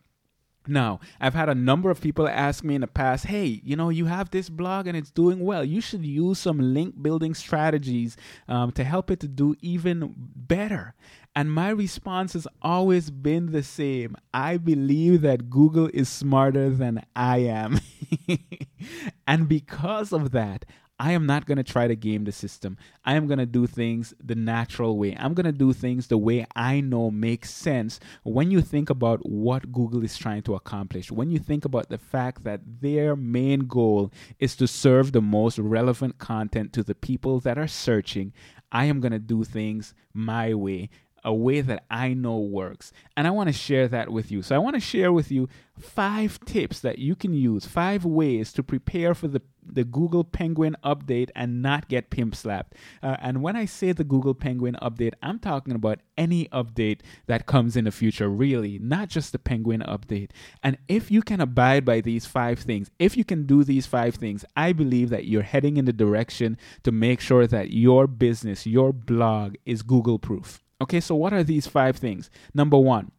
Now, 0.67 0.99
I've 1.19 1.33
had 1.33 1.49
a 1.49 1.55
number 1.55 1.89
of 1.89 2.01
people 2.01 2.27
ask 2.27 2.63
me 2.63 2.75
in 2.75 2.81
the 2.81 2.87
past, 2.87 3.25
hey, 3.25 3.61
you 3.63 3.75
know, 3.75 3.89
you 3.89 4.05
have 4.05 4.29
this 4.29 4.49
blog 4.49 4.85
and 4.87 4.97
it's 4.97 5.11
doing 5.11 5.39
well. 5.39 5.63
You 5.63 5.81
should 5.81 6.05
use 6.05 6.39
some 6.39 6.73
link 6.73 7.01
building 7.01 7.33
strategies 7.33 8.17
um, 8.47 8.71
to 8.73 8.83
help 8.83 9.09
it 9.09 9.19
to 9.21 9.27
do 9.27 9.55
even 9.61 10.13
better. 10.17 10.93
And 11.37 11.51
my 11.51 11.69
response 11.69 12.33
has 12.33 12.47
always 12.63 13.11
been 13.11 13.51
the 13.51 13.61
same 13.61 14.17
I 14.33 14.57
believe 14.57 15.21
that 15.21 15.51
Google 15.51 15.87
is 15.93 16.09
smarter 16.09 16.71
than 16.71 17.05
I 17.15 17.37
am. 17.41 17.79
and 19.27 19.47
because 19.47 20.11
of 20.11 20.31
that, 20.31 20.65
I 20.99 21.11
am 21.11 21.27
not 21.27 21.45
going 21.45 21.59
to 21.59 21.63
try 21.63 21.87
to 21.87 21.95
game 21.95 22.23
the 22.23 22.31
system. 22.31 22.75
I 23.05 23.13
am 23.13 23.27
going 23.27 23.37
to 23.37 23.45
do 23.45 23.67
things 23.67 24.15
the 24.19 24.33
natural 24.33 24.97
way. 24.97 25.15
I'm 25.19 25.35
going 25.35 25.45
to 25.45 25.51
do 25.51 25.73
things 25.73 26.07
the 26.07 26.17
way 26.17 26.47
I 26.55 26.81
know 26.81 27.11
makes 27.11 27.53
sense 27.53 27.99
when 28.23 28.49
you 28.49 28.61
think 28.61 28.89
about 28.89 29.19
what 29.23 29.71
Google 29.71 30.03
is 30.03 30.17
trying 30.17 30.41
to 30.41 30.55
accomplish. 30.55 31.11
When 31.11 31.29
you 31.29 31.37
think 31.37 31.65
about 31.65 31.89
the 31.89 31.99
fact 31.99 32.45
that 32.45 32.61
their 32.81 33.15
main 33.15 33.67
goal 33.67 34.11
is 34.39 34.55
to 34.55 34.67
serve 34.67 35.11
the 35.11 35.21
most 35.21 35.59
relevant 35.59 36.17
content 36.17 36.73
to 36.73 36.81
the 36.81 36.95
people 36.95 37.39
that 37.41 37.59
are 37.59 37.67
searching, 37.67 38.33
I 38.71 38.85
am 38.85 38.99
going 38.99 39.11
to 39.11 39.19
do 39.19 39.43
things 39.43 39.93
my 40.15 40.55
way 40.55 40.89
a 41.27 41.33
way 41.33 41.59
that 41.59 41.83
I 41.91 42.13
know 42.13 42.39
works. 42.39 42.93
And 43.17 43.27
I 43.27 43.31
want 43.31 43.49
to 43.49 43.53
share 43.53 43.89
that 43.89 44.09
with 44.09 44.31
you. 44.31 44.41
So 44.41 44.55
I 44.55 44.59
want 44.59 44.75
to 44.75 44.79
share 44.79 45.11
with 45.11 45.29
you 45.29 45.49
five 45.77 46.39
tips 46.45 46.79
that 46.79 46.99
you 46.99 47.15
can 47.15 47.33
use, 47.33 47.65
five 47.65 48.05
ways 48.05 48.53
to 48.53 48.63
prepare 48.63 49.13
for 49.13 49.27
the, 49.27 49.41
the 49.61 49.83
Google 49.83 50.23
Penguin 50.23 50.77
update 50.85 51.29
and 51.35 51.61
not 51.61 51.89
get 51.89 52.09
pimp 52.09 52.33
slapped. 52.33 52.75
Uh, 53.03 53.17
and 53.19 53.43
when 53.43 53.57
I 53.57 53.65
say 53.65 53.91
the 53.91 54.05
Google 54.05 54.33
Penguin 54.35 54.77
update, 54.81 55.15
I'm 55.21 55.37
talking 55.37 55.75
about 55.75 55.99
any 56.17 56.45
update 56.45 57.01
that 57.25 57.45
comes 57.45 57.75
in 57.75 57.83
the 57.83 57.91
future, 57.91 58.29
really, 58.29 58.79
not 58.79 59.09
just 59.09 59.33
the 59.33 59.39
Penguin 59.39 59.83
update. 59.85 60.29
And 60.63 60.77
if 60.87 61.11
you 61.11 61.21
can 61.21 61.41
abide 61.41 61.83
by 61.83 61.99
these 61.99 62.25
five 62.25 62.59
things, 62.59 62.89
if 62.99 63.17
you 63.17 63.25
can 63.25 63.45
do 63.45 63.65
these 63.65 63.85
five 63.85 64.15
things, 64.15 64.45
I 64.55 64.71
believe 64.71 65.09
that 65.09 65.25
you're 65.25 65.43
heading 65.43 65.75
in 65.75 65.83
the 65.83 65.91
direction 65.91 66.57
to 66.83 66.93
make 66.93 67.19
sure 67.19 67.47
that 67.47 67.71
your 67.71 68.07
business, 68.07 68.65
your 68.65 68.93
blog 68.93 69.55
is 69.65 69.81
Google 69.81 70.19
proof. 70.19 70.63
Okay, 70.81 70.99
so 70.99 71.15
what 71.15 71.33
are 71.33 71.43
these 71.43 71.67
five 71.67 71.97
things? 71.97 72.29
Number 72.53 72.77
one, 72.77 73.11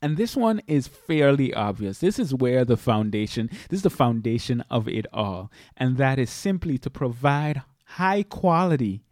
and 0.00 0.16
this 0.16 0.36
one 0.36 0.62
is 0.66 0.86
fairly 0.86 1.52
obvious. 1.52 1.98
This 1.98 2.18
is 2.18 2.32
where 2.32 2.64
the 2.64 2.76
foundation, 2.76 3.50
this 3.68 3.78
is 3.78 3.82
the 3.82 3.90
foundation 3.90 4.62
of 4.70 4.86
it 4.86 5.06
all. 5.12 5.50
And 5.76 5.96
that 5.96 6.18
is 6.18 6.30
simply 6.30 6.78
to 6.78 6.90
provide 6.90 7.62
high 7.84 8.22
quality 8.22 9.02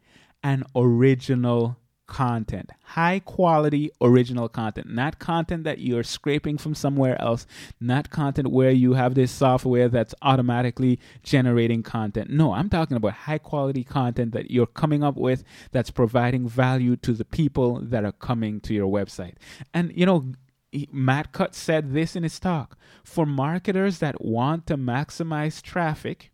and 0.44 0.64
original 0.76 1.76
content, 2.06 2.70
high 2.82 3.18
quality 3.20 3.90
original 4.00 4.48
content, 4.48 4.88
not 4.88 5.18
content 5.18 5.64
that 5.64 5.78
you're 5.78 6.02
scraping 6.02 6.58
from 6.58 6.74
somewhere 6.74 7.20
else, 7.20 7.46
not 7.80 8.10
content 8.10 8.50
where 8.50 8.70
you 8.70 8.94
have 8.94 9.14
this 9.14 9.30
software 9.30 9.88
that's 9.88 10.14
automatically 10.22 10.98
generating 11.22 11.82
content. 11.82 12.30
No, 12.30 12.52
I'm 12.52 12.70
talking 12.70 12.96
about 12.96 13.12
high 13.12 13.38
quality 13.38 13.84
content 13.84 14.32
that 14.32 14.50
you're 14.50 14.66
coming 14.66 15.02
up 15.02 15.16
with 15.16 15.44
that's 15.72 15.90
providing 15.90 16.48
value 16.48 16.96
to 16.96 17.12
the 17.12 17.24
people 17.24 17.80
that 17.80 18.04
are 18.04 18.12
coming 18.12 18.60
to 18.60 18.74
your 18.74 18.90
website. 18.90 19.34
And 19.74 19.92
you 19.94 20.06
know, 20.06 20.32
Matt 20.92 21.32
Cutts 21.32 21.58
said 21.58 21.92
this 21.92 22.16
in 22.16 22.22
his 22.22 22.38
talk. 22.38 22.76
For 23.04 23.24
marketers 23.24 23.98
that 23.98 24.24
want 24.24 24.66
to 24.66 24.76
maximize 24.76 25.62
traffic, 25.62 26.32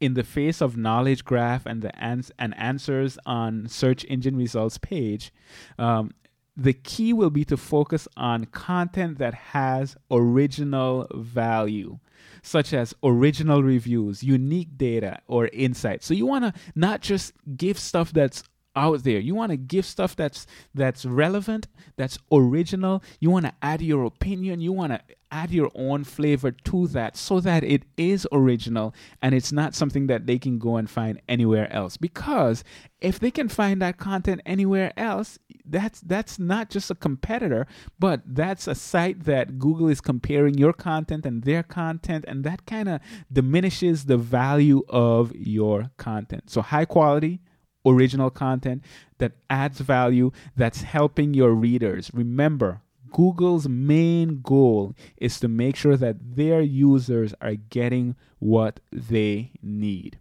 in 0.00 0.14
the 0.14 0.22
face 0.22 0.60
of 0.60 0.76
knowledge 0.76 1.24
graph 1.24 1.66
and 1.66 1.82
the 1.82 1.96
ans- 2.02 2.32
and 2.38 2.56
answers 2.58 3.18
on 3.26 3.68
search 3.68 4.04
engine 4.08 4.36
results 4.36 4.78
page, 4.78 5.32
um, 5.78 6.12
the 6.56 6.72
key 6.72 7.12
will 7.12 7.30
be 7.30 7.44
to 7.44 7.56
focus 7.56 8.08
on 8.16 8.44
content 8.46 9.18
that 9.18 9.34
has 9.34 9.96
original 10.10 11.06
value 11.14 11.98
such 12.42 12.72
as 12.72 12.94
original 13.02 13.62
reviews, 13.62 14.22
unique 14.22 14.76
data, 14.76 15.20
or 15.26 15.48
insights. 15.52 16.06
So 16.06 16.14
you 16.14 16.26
want 16.26 16.44
to 16.44 16.60
not 16.74 17.00
just 17.00 17.32
give 17.56 17.78
stuff 17.78 18.12
that's 18.12 18.42
out 18.78 19.04
there. 19.04 19.18
You 19.18 19.34
want 19.34 19.50
to 19.50 19.56
give 19.56 19.84
stuff 19.84 20.16
that's 20.16 20.46
that's 20.74 21.04
relevant, 21.04 21.66
that's 21.96 22.18
original. 22.32 23.02
You 23.20 23.30
want 23.30 23.46
to 23.46 23.52
add 23.60 23.82
your 23.82 24.04
opinion. 24.04 24.60
You 24.60 24.72
want 24.72 24.92
to 24.92 25.00
add 25.30 25.50
your 25.50 25.70
own 25.74 26.04
flavor 26.04 26.50
to 26.50 26.86
that 26.88 27.16
so 27.16 27.40
that 27.40 27.62
it 27.64 27.82
is 27.96 28.26
original 28.32 28.94
and 29.20 29.34
it's 29.34 29.52
not 29.52 29.74
something 29.74 30.06
that 30.06 30.26
they 30.26 30.38
can 30.38 30.58
go 30.58 30.76
and 30.76 30.88
find 30.88 31.20
anywhere 31.28 31.70
else. 31.72 31.96
Because 31.96 32.64
if 33.00 33.18
they 33.18 33.30
can 33.30 33.48
find 33.48 33.80
that 33.82 33.98
content 33.98 34.40
anywhere 34.46 34.92
else, 34.96 35.38
that's 35.64 36.00
that's 36.00 36.38
not 36.38 36.70
just 36.70 36.90
a 36.90 36.94
competitor, 36.94 37.66
but 37.98 38.22
that's 38.24 38.66
a 38.66 38.74
site 38.74 39.24
that 39.24 39.58
Google 39.58 39.88
is 39.88 40.00
comparing 40.00 40.56
your 40.56 40.72
content 40.72 41.26
and 41.26 41.42
their 41.42 41.62
content 41.62 42.24
and 42.26 42.44
that 42.44 42.66
kind 42.66 42.88
of 42.88 43.00
diminishes 43.32 44.06
the 44.06 44.16
value 44.16 44.82
of 44.88 45.34
your 45.34 45.90
content. 45.96 46.50
So 46.50 46.62
high 46.62 46.86
quality 46.86 47.40
original 47.86 48.30
content 48.30 48.82
that 49.18 49.32
adds 49.48 49.80
value, 49.80 50.30
that's 50.56 50.82
helping 50.82 51.34
your 51.34 51.52
readers. 51.52 52.10
Remember, 52.12 52.82
Google's 53.10 53.68
main 53.68 54.40
goal 54.42 54.94
is 55.16 55.40
to 55.40 55.48
make 55.48 55.76
sure 55.76 55.96
that 55.96 56.16
their 56.36 56.60
users 56.60 57.34
are 57.40 57.54
getting 57.54 58.14
what 58.38 58.80
they 58.92 59.52
need. 59.62 60.18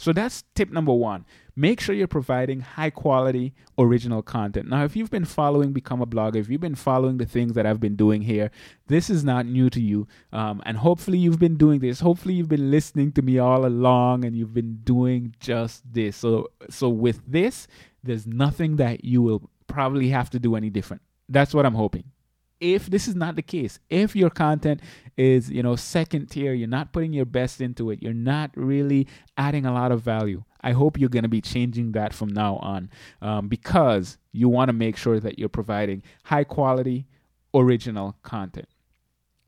So 0.00 0.14
that's 0.14 0.44
tip 0.54 0.70
number 0.70 0.94
one. 0.94 1.26
Make 1.54 1.78
sure 1.78 1.94
you're 1.94 2.06
providing 2.06 2.60
high 2.60 2.88
quality 2.88 3.52
original 3.76 4.22
content. 4.22 4.66
Now, 4.66 4.82
if 4.82 4.96
you've 4.96 5.10
been 5.10 5.26
following 5.26 5.74
Become 5.74 6.00
a 6.00 6.06
Blogger, 6.06 6.36
if 6.36 6.48
you've 6.48 6.62
been 6.62 6.74
following 6.74 7.18
the 7.18 7.26
things 7.26 7.52
that 7.52 7.66
I've 7.66 7.80
been 7.80 7.96
doing 7.96 8.22
here, 8.22 8.50
this 8.86 9.10
is 9.10 9.24
not 9.24 9.44
new 9.44 9.68
to 9.68 9.78
you. 9.78 10.08
Um, 10.32 10.62
and 10.64 10.78
hopefully, 10.78 11.18
you've 11.18 11.38
been 11.38 11.58
doing 11.58 11.80
this. 11.80 12.00
Hopefully, 12.00 12.32
you've 12.32 12.48
been 12.48 12.70
listening 12.70 13.12
to 13.12 13.20
me 13.20 13.38
all 13.38 13.66
along 13.66 14.24
and 14.24 14.34
you've 14.34 14.54
been 14.54 14.78
doing 14.84 15.34
just 15.38 15.82
this. 15.92 16.16
So, 16.16 16.48
so 16.70 16.88
with 16.88 17.20
this, 17.26 17.68
there's 18.02 18.26
nothing 18.26 18.76
that 18.76 19.04
you 19.04 19.20
will 19.20 19.50
probably 19.66 20.08
have 20.08 20.30
to 20.30 20.38
do 20.38 20.56
any 20.56 20.70
different. 20.70 21.02
That's 21.28 21.52
what 21.52 21.66
I'm 21.66 21.74
hoping 21.74 22.04
if 22.60 22.86
this 22.86 23.08
is 23.08 23.14
not 23.14 23.36
the 23.36 23.42
case 23.42 23.78
if 23.88 24.14
your 24.14 24.30
content 24.30 24.80
is 25.16 25.50
you 25.50 25.62
know 25.62 25.76
second 25.76 26.26
tier 26.26 26.52
you're 26.52 26.68
not 26.68 26.92
putting 26.92 27.12
your 27.12 27.24
best 27.24 27.60
into 27.60 27.90
it 27.90 28.02
you're 28.02 28.12
not 28.12 28.50
really 28.54 29.06
adding 29.36 29.66
a 29.66 29.72
lot 29.72 29.90
of 29.90 30.02
value 30.02 30.42
I 30.62 30.72
hope 30.72 30.98
you're 30.98 31.08
going 31.08 31.24
to 31.24 31.28
be 31.28 31.40
changing 31.40 31.92
that 31.92 32.12
from 32.12 32.28
now 32.28 32.56
on 32.56 32.90
um, 33.22 33.48
because 33.48 34.18
you 34.32 34.48
want 34.48 34.68
to 34.68 34.72
make 34.72 34.96
sure 34.96 35.18
that 35.20 35.38
you're 35.38 35.48
providing 35.48 36.02
high 36.24 36.44
quality, 36.44 37.06
original 37.54 38.16
content. 38.22 38.68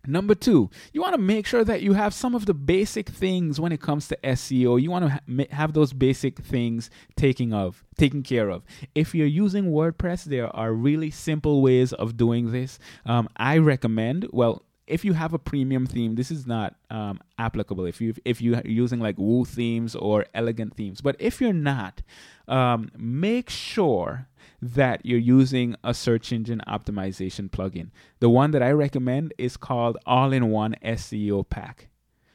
Number 0.06 0.34
two, 0.34 0.68
you 0.92 1.00
want 1.00 1.14
to 1.14 1.20
make 1.20 1.46
sure 1.46 1.64
that 1.64 1.82
you 1.82 1.92
have 1.92 2.12
some 2.12 2.34
of 2.34 2.46
the 2.46 2.54
basic 2.54 3.08
things 3.08 3.60
when 3.60 3.70
it 3.70 3.80
comes 3.80 4.08
to 4.08 4.18
SEO. 4.24 4.80
You 4.82 4.90
want 4.90 5.04
to 5.04 5.10
ha- 5.10 5.54
have 5.54 5.74
those 5.74 5.92
basic 5.92 6.40
things 6.40 6.90
taking 7.16 7.52
of 7.52 7.84
taken 7.96 8.22
care 8.22 8.50
of. 8.50 8.64
If 8.94 9.14
you're 9.14 9.26
using 9.26 9.66
WordPress, 9.66 10.24
there 10.24 10.54
are 10.56 10.72
really 10.72 11.10
simple 11.10 11.62
ways 11.62 11.92
of 11.92 12.16
doing 12.16 12.50
this. 12.50 12.80
Um, 13.06 13.28
I 13.36 13.58
recommend. 13.58 14.26
Well, 14.32 14.64
if 14.88 15.04
you 15.04 15.12
have 15.12 15.32
a 15.32 15.38
premium 15.38 15.86
theme, 15.86 16.16
this 16.16 16.30
is 16.30 16.46
not 16.46 16.74
um, 16.90 17.20
applicable. 17.38 17.86
If 17.86 18.00
you 18.00 18.14
if 18.24 18.42
you 18.42 18.56
are 18.56 18.62
using 18.64 18.98
like 18.98 19.16
Woo 19.18 19.44
themes 19.44 19.94
or 19.94 20.26
elegant 20.34 20.74
themes, 20.74 21.00
but 21.00 21.16
if 21.20 21.40
you're 21.40 21.52
not, 21.52 22.02
um, 22.48 22.90
make 22.96 23.48
sure 23.48 24.26
that 24.62 25.04
you're 25.04 25.18
using 25.18 25.74
a 25.82 25.92
search 25.92 26.32
engine 26.32 26.62
optimization 26.68 27.50
plugin. 27.50 27.90
The 28.20 28.30
one 28.30 28.52
that 28.52 28.62
I 28.62 28.70
recommend 28.70 29.34
is 29.36 29.56
called 29.56 29.98
All 30.06 30.32
in 30.32 30.50
One 30.50 30.76
SEO 30.82 31.48
Pack. 31.48 31.88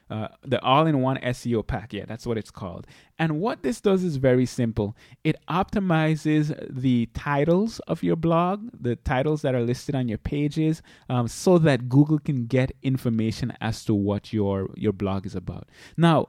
Uh, 0.10 0.29
the 0.41 0.62
all-in-one 0.62 1.17
SEO 1.17 1.67
pack. 1.67 1.91
Yeah, 1.91 2.05
that's 2.05 2.25
what 2.25 2.38
it's 2.38 2.50
called. 2.50 2.88
And 3.19 3.41
what 3.41 3.62
this 3.62 3.81
does 3.81 4.05
is 4.05 4.15
very 4.15 4.46
simple. 4.46 4.96
It 5.25 5.36
optimizes 5.50 6.55
the 6.69 7.07
titles 7.07 7.79
of 7.88 8.03
your 8.03 8.15
blog, 8.15 8.69
the 8.79 8.96
titles 8.96 9.41
that 9.41 9.53
are 9.53 9.63
listed 9.63 9.95
on 9.95 10.08
your 10.08 10.17
pages, 10.17 10.82
um, 11.10 11.28
so 11.28 11.58
that 11.58 11.89
Google 11.89 12.19
can 12.19 12.45
get 12.45 12.71
information 12.84 13.51
as 13.60 13.84
to 13.84 13.93
what 13.93 14.32
your 14.32 14.69
your 14.78 14.93
blog 14.93 15.25
is 15.25 15.36
about. 15.36 15.67
Now, 15.97 16.28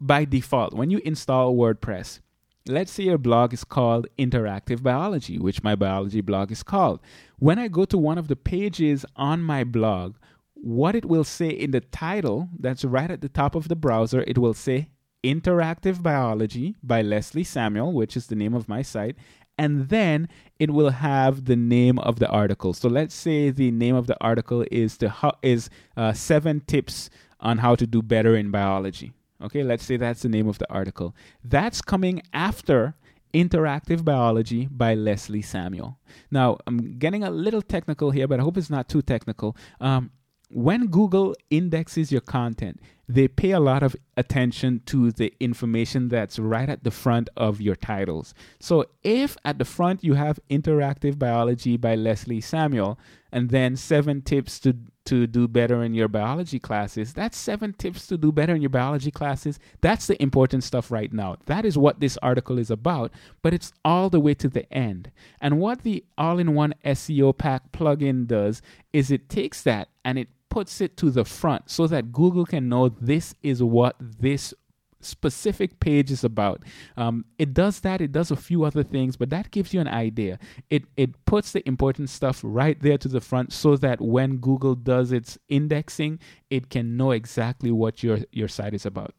by 0.00 0.24
default, 0.24 0.72
when 0.74 0.90
you 0.90 1.00
install 1.04 1.56
WordPress, 1.56 2.20
let's 2.68 2.92
say 2.92 3.04
your 3.04 3.18
blog 3.18 3.52
is 3.52 3.64
called 3.64 4.06
Interactive 4.18 4.82
Biology, 4.82 5.38
which 5.38 5.62
my 5.62 5.74
biology 5.74 6.20
blog 6.20 6.50
is 6.50 6.62
called. 6.62 7.00
When 7.38 7.58
I 7.58 7.68
go 7.68 7.84
to 7.84 7.98
one 7.98 8.18
of 8.18 8.28
the 8.28 8.36
pages 8.36 9.04
on 9.16 9.42
my 9.42 9.64
blog 9.64 10.16
what 10.56 10.96
it 10.96 11.04
will 11.04 11.24
say 11.24 11.48
in 11.48 11.70
the 11.70 11.80
title 11.80 12.48
that's 12.58 12.84
right 12.84 13.10
at 13.10 13.20
the 13.20 13.28
top 13.28 13.54
of 13.54 13.68
the 13.68 13.76
browser, 13.76 14.24
it 14.26 14.38
will 14.38 14.54
say 14.54 14.88
Interactive 15.22 16.02
Biology 16.02 16.76
by 16.82 17.02
Leslie 17.02 17.44
Samuel, 17.44 17.92
which 17.92 18.16
is 18.16 18.26
the 18.26 18.34
name 18.34 18.54
of 18.54 18.68
my 18.68 18.82
site. 18.82 19.16
And 19.58 19.88
then 19.88 20.28
it 20.58 20.70
will 20.70 20.90
have 20.90 21.46
the 21.46 21.56
name 21.56 21.98
of 22.00 22.18
the 22.18 22.28
article. 22.28 22.74
So 22.74 22.88
let's 22.88 23.14
say 23.14 23.50
the 23.50 23.70
name 23.70 23.94
of 23.94 24.06
the 24.06 24.16
article 24.20 24.64
is 24.70 24.98
the 24.98 25.12
is 25.42 25.70
uh, 25.96 26.12
seven 26.12 26.60
tips 26.66 27.10
on 27.40 27.58
how 27.58 27.74
to 27.74 27.86
do 27.86 28.02
better 28.02 28.36
in 28.36 28.50
biology. 28.50 29.12
Okay, 29.42 29.62
let's 29.62 29.84
say 29.84 29.96
that's 29.96 30.22
the 30.22 30.28
name 30.28 30.48
of 30.48 30.58
the 30.58 30.70
article. 30.72 31.14
That's 31.44 31.82
coming 31.82 32.22
after 32.32 32.94
Interactive 33.34 34.04
Biology 34.04 34.66
by 34.66 34.94
Leslie 34.94 35.42
Samuel. 35.42 35.98
Now, 36.30 36.56
I'm 36.66 36.98
getting 36.98 37.22
a 37.22 37.30
little 37.30 37.60
technical 37.60 38.10
here, 38.10 38.26
but 38.26 38.40
I 38.40 38.42
hope 38.42 38.56
it's 38.56 38.70
not 38.70 38.88
too 38.88 39.02
technical. 39.02 39.56
Um, 39.80 40.10
when 40.48 40.86
Google 40.86 41.34
indexes 41.50 42.12
your 42.12 42.20
content, 42.20 42.80
they 43.08 43.28
pay 43.28 43.50
a 43.50 43.60
lot 43.60 43.82
of 43.82 43.94
attention 44.16 44.80
to 44.86 45.10
the 45.10 45.32
information 45.38 46.08
that's 46.08 46.38
right 46.38 46.68
at 46.68 46.82
the 46.82 46.90
front 46.90 47.28
of 47.36 47.60
your 47.60 47.76
titles. 47.76 48.32
So, 48.60 48.86
if 49.02 49.36
at 49.44 49.58
the 49.58 49.64
front 49.64 50.02
you 50.02 50.14
have 50.14 50.40
Interactive 50.48 51.18
Biology 51.18 51.76
by 51.76 51.94
Leslie 51.94 52.40
Samuel, 52.40 52.98
and 53.30 53.50
then 53.50 53.76
seven 53.76 54.22
tips 54.22 54.58
to, 54.60 54.76
to 55.06 55.26
do 55.26 55.48
better 55.48 55.82
in 55.82 55.94
your 55.94 56.08
biology 56.08 56.58
classes, 56.58 57.12
that's 57.12 57.36
seven 57.36 57.72
tips 57.72 58.06
to 58.08 58.16
do 58.16 58.32
better 58.32 58.54
in 58.54 58.62
your 58.62 58.70
biology 58.70 59.10
classes. 59.10 59.58
That's 59.80 60.06
the 60.06 60.20
important 60.22 60.64
stuff 60.64 60.90
right 60.90 61.12
now. 61.12 61.36
That 61.46 61.64
is 61.64 61.78
what 61.78 62.00
this 62.00 62.18
article 62.22 62.58
is 62.58 62.70
about, 62.70 63.12
but 63.42 63.54
it's 63.54 63.72
all 63.84 64.10
the 64.10 64.20
way 64.20 64.34
to 64.34 64.48
the 64.48 64.70
end. 64.72 65.10
And 65.40 65.58
what 65.58 65.82
the 65.82 66.04
all 66.18 66.38
in 66.38 66.54
one 66.54 66.74
SEO 66.84 67.36
pack 67.36 67.72
plugin 67.72 68.26
does 68.26 68.62
is 68.92 69.10
it 69.10 69.28
takes 69.28 69.62
that 69.62 69.88
and 70.04 70.18
it 70.18 70.28
puts 70.48 70.80
it 70.80 70.96
to 70.96 71.10
the 71.10 71.24
front 71.24 71.70
so 71.70 71.86
that 71.86 72.12
Google 72.12 72.46
can 72.46 72.68
know 72.68 72.88
this 72.88 73.34
is 73.42 73.62
what 73.62 73.96
this 74.00 74.54
specific 75.00 75.80
page 75.80 76.10
is 76.10 76.24
about. 76.24 76.62
Um, 76.96 77.24
it 77.38 77.54
does 77.54 77.80
that. 77.80 78.00
It 78.00 78.12
does 78.12 78.30
a 78.30 78.36
few 78.36 78.64
other 78.64 78.82
things, 78.82 79.16
but 79.16 79.30
that 79.30 79.50
gives 79.50 79.72
you 79.72 79.80
an 79.80 79.88
idea. 79.88 80.38
It 80.70 80.84
it 80.96 81.24
puts 81.24 81.52
the 81.52 81.66
important 81.68 82.10
stuff 82.10 82.40
right 82.42 82.80
there 82.80 82.98
to 82.98 83.08
the 83.08 83.20
front, 83.20 83.52
so 83.52 83.76
that 83.76 84.00
when 84.00 84.38
Google 84.38 84.74
does 84.74 85.12
its 85.12 85.38
indexing, 85.48 86.18
it 86.50 86.70
can 86.70 86.96
know 86.96 87.10
exactly 87.10 87.70
what 87.70 88.02
your 88.02 88.20
your 88.32 88.48
site 88.48 88.74
is 88.74 88.86
about. 88.86 89.14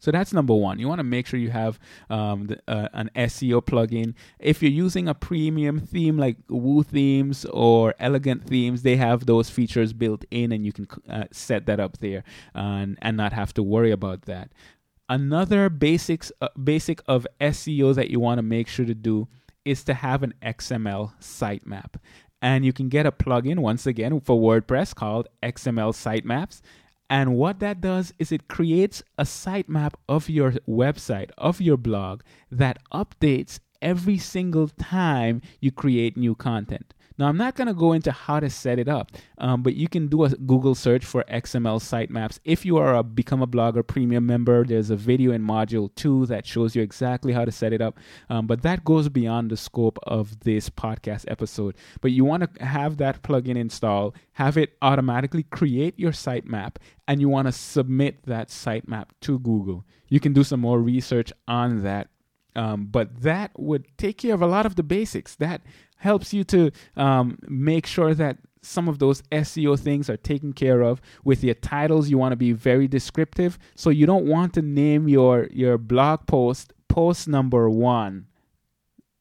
So 0.00 0.10
that's 0.10 0.32
number 0.32 0.54
one. 0.54 0.78
You 0.78 0.88
want 0.88 0.98
to 0.98 1.04
make 1.04 1.26
sure 1.26 1.40
you 1.40 1.50
have 1.50 1.78
um, 2.10 2.46
the, 2.46 2.58
uh, 2.68 2.88
an 2.92 3.10
SEO 3.16 3.62
plugin. 3.62 4.14
If 4.38 4.62
you're 4.62 4.70
using 4.70 5.08
a 5.08 5.14
premium 5.14 5.80
theme 5.80 6.18
like 6.18 6.36
Woo 6.48 6.82
Themes 6.82 7.44
or 7.46 7.94
Elegant 7.98 8.44
Themes, 8.46 8.82
they 8.82 8.96
have 8.96 9.26
those 9.26 9.50
features 9.50 9.92
built 9.92 10.24
in, 10.30 10.52
and 10.52 10.64
you 10.64 10.72
can 10.72 10.86
uh, 11.08 11.24
set 11.32 11.66
that 11.66 11.80
up 11.80 11.98
there 11.98 12.24
and 12.54 12.98
and 13.02 13.16
not 13.16 13.32
have 13.32 13.54
to 13.54 13.62
worry 13.62 13.90
about 13.90 14.22
that. 14.22 14.52
Another 15.08 15.68
basics 15.70 16.32
uh, 16.40 16.48
basic 16.62 17.00
of 17.06 17.26
SEO 17.40 17.94
that 17.94 18.10
you 18.10 18.18
want 18.18 18.38
to 18.38 18.42
make 18.42 18.68
sure 18.68 18.86
to 18.86 18.94
do 18.94 19.28
is 19.64 19.84
to 19.84 19.94
have 19.94 20.22
an 20.22 20.34
XML 20.42 21.12
sitemap. 21.20 21.94
And 22.42 22.64
you 22.64 22.72
can 22.72 22.88
get 22.88 23.06
a 23.06 23.12
plugin 23.12 23.58
once 23.58 23.86
again 23.86 24.20
for 24.20 24.38
WordPress 24.38 24.94
called 24.94 25.28
XML 25.42 25.92
Sitemaps 25.92 26.60
and 27.08 27.36
what 27.36 27.60
that 27.60 27.80
does 27.80 28.12
is 28.18 28.32
it 28.32 28.48
creates 28.48 29.02
a 29.16 29.22
sitemap 29.22 29.94
of 30.08 30.28
your 30.28 30.52
website, 30.68 31.30
of 31.38 31.60
your 31.60 31.76
blog, 31.76 32.22
that 32.50 32.78
updates 32.92 33.60
every 33.80 34.18
single 34.18 34.68
time 34.68 35.40
you 35.60 35.70
create 35.70 36.16
new 36.16 36.34
content. 36.34 36.94
Now, 37.18 37.28
I'm 37.28 37.36
not 37.36 37.54
going 37.54 37.68
to 37.68 37.74
go 37.74 37.92
into 37.92 38.12
how 38.12 38.40
to 38.40 38.50
set 38.50 38.78
it 38.78 38.88
up, 38.88 39.12
um, 39.38 39.62
but 39.62 39.74
you 39.74 39.88
can 39.88 40.08
do 40.08 40.24
a 40.24 40.30
Google 40.30 40.74
search 40.74 41.04
for 41.04 41.24
XML 41.24 41.80
sitemaps. 41.80 42.38
If 42.44 42.66
you 42.66 42.76
are 42.76 42.94
a 42.94 43.02
Become 43.02 43.42
a 43.42 43.46
Blogger 43.46 43.86
premium 43.86 44.26
member, 44.26 44.64
there's 44.64 44.90
a 44.90 44.96
video 44.96 45.32
in 45.32 45.42
Module 45.42 45.94
2 45.94 46.26
that 46.26 46.46
shows 46.46 46.76
you 46.76 46.82
exactly 46.82 47.32
how 47.32 47.44
to 47.44 47.52
set 47.52 47.72
it 47.72 47.80
up. 47.80 47.98
Um, 48.28 48.46
but 48.46 48.62
that 48.62 48.84
goes 48.84 49.08
beyond 49.08 49.50
the 49.50 49.56
scope 49.56 49.98
of 50.02 50.40
this 50.40 50.68
podcast 50.68 51.24
episode. 51.28 51.76
But 52.00 52.12
you 52.12 52.24
want 52.24 52.54
to 52.54 52.64
have 52.64 52.98
that 52.98 53.22
plugin 53.22 53.56
installed, 53.56 54.16
have 54.32 54.58
it 54.58 54.76
automatically 54.82 55.44
create 55.44 55.98
your 55.98 56.12
sitemap, 56.12 56.76
and 57.08 57.20
you 57.20 57.28
want 57.28 57.48
to 57.48 57.52
submit 57.52 58.24
that 58.24 58.48
sitemap 58.48 59.06
to 59.22 59.38
Google. 59.38 59.84
You 60.08 60.20
can 60.20 60.32
do 60.32 60.44
some 60.44 60.60
more 60.60 60.80
research 60.80 61.32
on 61.48 61.82
that 61.82 62.08
Um, 62.56 62.86
but 62.86 63.22
that 63.22 63.52
would 63.56 63.86
take 63.98 64.18
care 64.18 64.34
of 64.34 64.42
a 64.42 64.46
lot 64.46 64.66
of 64.66 64.74
the 64.74 64.82
basics. 64.82 65.36
That 65.36 65.62
helps 65.98 66.32
you 66.32 66.42
to 66.44 66.70
um, 66.96 67.38
make 67.46 67.86
sure 67.86 68.14
that 68.14 68.38
some 68.62 68.88
of 68.88 68.98
those 68.98 69.22
SEO 69.30 69.78
things 69.78 70.10
are 70.10 70.16
taken 70.16 70.52
care 70.52 70.82
of. 70.82 71.00
With 71.22 71.44
your 71.44 71.54
titles, 71.54 72.08
you 72.08 72.18
want 72.18 72.32
to 72.32 72.36
be 72.36 72.52
very 72.52 72.88
descriptive. 72.88 73.58
So 73.74 73.90
you 73.90 74.06
don't 74.06 74.26
want 74.26 74.54
to 74.54 74.62
name 74.62 75.08
your 75.08 75.48
your 75.52 75.78
blog 75.78 76.26
post 76.26 76.72
post 76.88 77.28
number 77.28 77.70
one. 77.70 78.26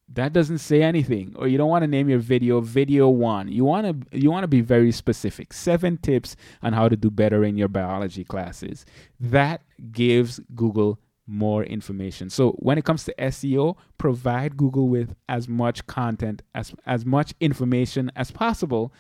That 0.08 0.34
doesn't 0.34 0.60
say 0.60 0.82
anything. 0.82 1.36
Or 1.36 1.48
you 1.48 1.58
don't 1.58 1.70
want 1.70 1.84
to 1.84 1.88
name 1.88 2.10
your 2.10 2.20
video 2.20 2.62
video 2.62 3.10
one. 3.10 3.50
You 3.50 3.66
want 3.66 3.86
to 4.12 4.18
you 4.18 4.32
want 4.32 4.44
to 4.44 4.48
be 4.48 4.62
very 4.62 4.92
specific. 4.92 5.54
Seven 5.54 5.98
tips 5.98 6.36
on 6.64 6.74
how 6.74 6.90
to 6.90 6.96
do 6.96 7.12
better 7.12 7.44
in 7.44 7.58
your 7.58 7.68
biology 7.68 8.24
classes. 8.24 8.86
That 9.20 9.62
gives 9.92 10.40
Google 10.56 11.00
more 11.28 11.64
information. 11.64 12.30
So 12.30 12.52
when 12.54 12.78
it 12.78 12.86
comes 12.86 13.04
to 13.06 13.16
SEO, 13.18 13.78
provide 13.98 14.58
Google 14.58 14.88
with 14.88 15.16
as 15.28 15.48
much 15.48 15.86
content 15.88 16.42
as 16.54 16.74
as 16.86 17.06
much 17.06 17.34
information 17.40 18.12
as 18.16 18.32
possible 18.32 18.94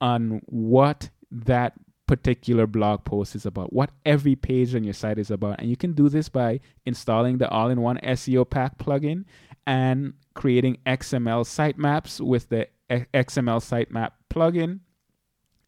on 0.00 0.42
what 0.46 1.10
that 1.30 1.74
particular 2.06 2.66
blog 2.66 3.04
post 3.04 3.36
is 3.36 3.46
about, 3.46 3.72
what 3.72 3.90
every 4.04 4.34
page 4.34 4.74
on 4.74 4.82
your 4.82 4.92
site 4.92 5.18
is 5.18 5.30
about. 5.30 5.60
And 5.60 5.70
you 5.70 5.76
can 5.76 5.92
do 5.92 6.08
this 6.08 6.28
by 6.28 6.60
installing 6.84 7.38
the 7.38 7.48
all 7.48 7.70
in 7.70 7.80
one 7.80 7.98
SEO 7.98 8.50
pack 8.50 8.78
plugin 8.78 9.24
and 9.66 10.14
creating 10.34 10.78
XML 10.86 11.44
sitemaps 11.44 12.20
with 12.20 12.48
the 12.48 12.66
XML 12.90 13.60
sitemap 13.62 14.10
plugin 14.28 14.80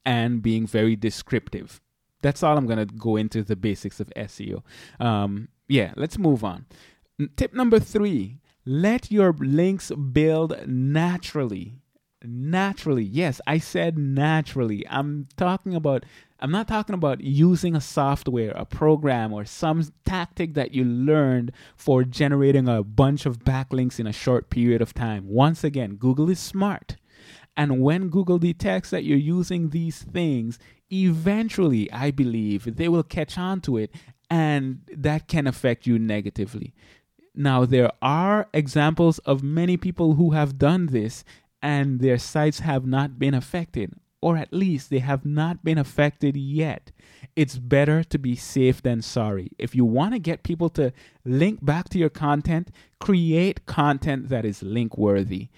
and 0.05 0.42
being 0.42 0.66
very 0.66 0.96
descriptive. 0.96 1.81
That's 2.22 2.42
all 2.42 2.57
I'm 2.57 2.66
going 2.66 2.85
to 2.85 2.92
go 2.94 3.16
into 3.16 3.44
the 3.44 3.57
basics 3.57 4.01
of 4.01 4.09
SEO. 4.16 4.62
Um, 4.98 5.48
yeah, 5.72 5.92
let's 5.96 6.18
move 6.18 6.44
on. 6.44 6.66
Tip 7.37 7.54
number 7.54 7.78
three 7.78 8.38
let 8.64 9.11
your 9.11 9.32
links 9.32 9.90
build 9.90 10.54
naturally 10.68 11.82
naturally. 12.24 13.02
Yes, 13.02 13.40
I 13.46 13.58
said 13.58 13.98
naturally. 13.98 14.87
I'm 14.88 15.26
talking 15.37 15.74
about 15.74 16.04
I'm 16.38 16.50
not 16.50 16.68
talking 16.68 16.94
about 16.94 17.20
using 17.20 17.76
a 17.76 17.80
software, 17.80 18.50
a 18.52 18.64
program, 18.64 19.32
or 19.32 19.44
some 19.44 19.82
tactic 20.04 20.54
that 20.54 20.74
you 20.74 20.85
learned 20.85 21.52
for 21.76 22.02
generating 22.02 22.68
a 22.68 22.82
bunch 22.82 23.26
of 23.26 23.40
backlinks 23.40 24.00
in 24.00 24.06
a 24.08 24.12
short 24.12 24.50
period 24.50 24.82
of 24.82 24.92
time. 24.92 25.28
Once 25.28 25.62
again, 25.62 25.94
Google 25.96 26.28
is 26.28 26.40
smart. 26.40 26.96
And 27.56 27.80
when 27.80 28.08
Google 28.08 28.38
detects 28.38 28.90
that 28.90 29.04
you're 29.04 29.18
using 29.18 29.70
these 29.70 30.02
things, 30.02 30.58
eventually, 30.90 31.90
I 31.92 32.11
believe, 32.11 32.76
they 32.76 32.88
will 32.88 33.02
catch 33.02 33.38
on 33.38 33.61
to 33.62 33.76
it 33.76 33.94
and 34.33 34.81
that 34.97 35.29
can 35.29 35.47
affect 35.47 35.87
you 35.87 35.99
negatively. 35.99 36.73
Now, 37.35 37.66
there 37.66 37.90
are 38.01 38.49
examples 38.55 39.18
of 39.18 39.42
many 39.42 39.77
people 39.77 40.14
who 40.14 40.31
have 40.31 40.57
done 40.57 40.87
this 40.87 41.23
and 41.61 42.01
their 42.01 42.16
sites 42.16 42.61
have 42.61 42.87
not 42.87 43.18
been 43.18 43.35
affected, 43.35 43.92
or 44.23 44.38
at 44.38 44.51
least 44.51 44.88
they 44.88 45.01
have 45.01 45.27
not 45.27 45.62
been 45.62 45.77
affected 45.77 46.35
yet. 46.35 46.92
It's 47.37 47.59
better 47.59 48.03
to 48.05 48.18
be 48.18 48.35
safe 48.35 48.81
than 48.81 49.03
sorry. 49.03 49.51
If 49.59 49.75
you 49.75 49.85
want 49.85 50.14
to 50.14 50.18
get 50.18 50.45
people 50.45 50.71
to 50.71 50.95
link 51.27 51.62
back 51.62 51.90
to 51.90 51.99
your 51.99 52.11
content, 52.11 52.71
create 53.01 53.66
content 53.66 54.31
that 54.31 54.47
is 54.47 54.62
link 54.62 54.97
worthy 54.97 55.49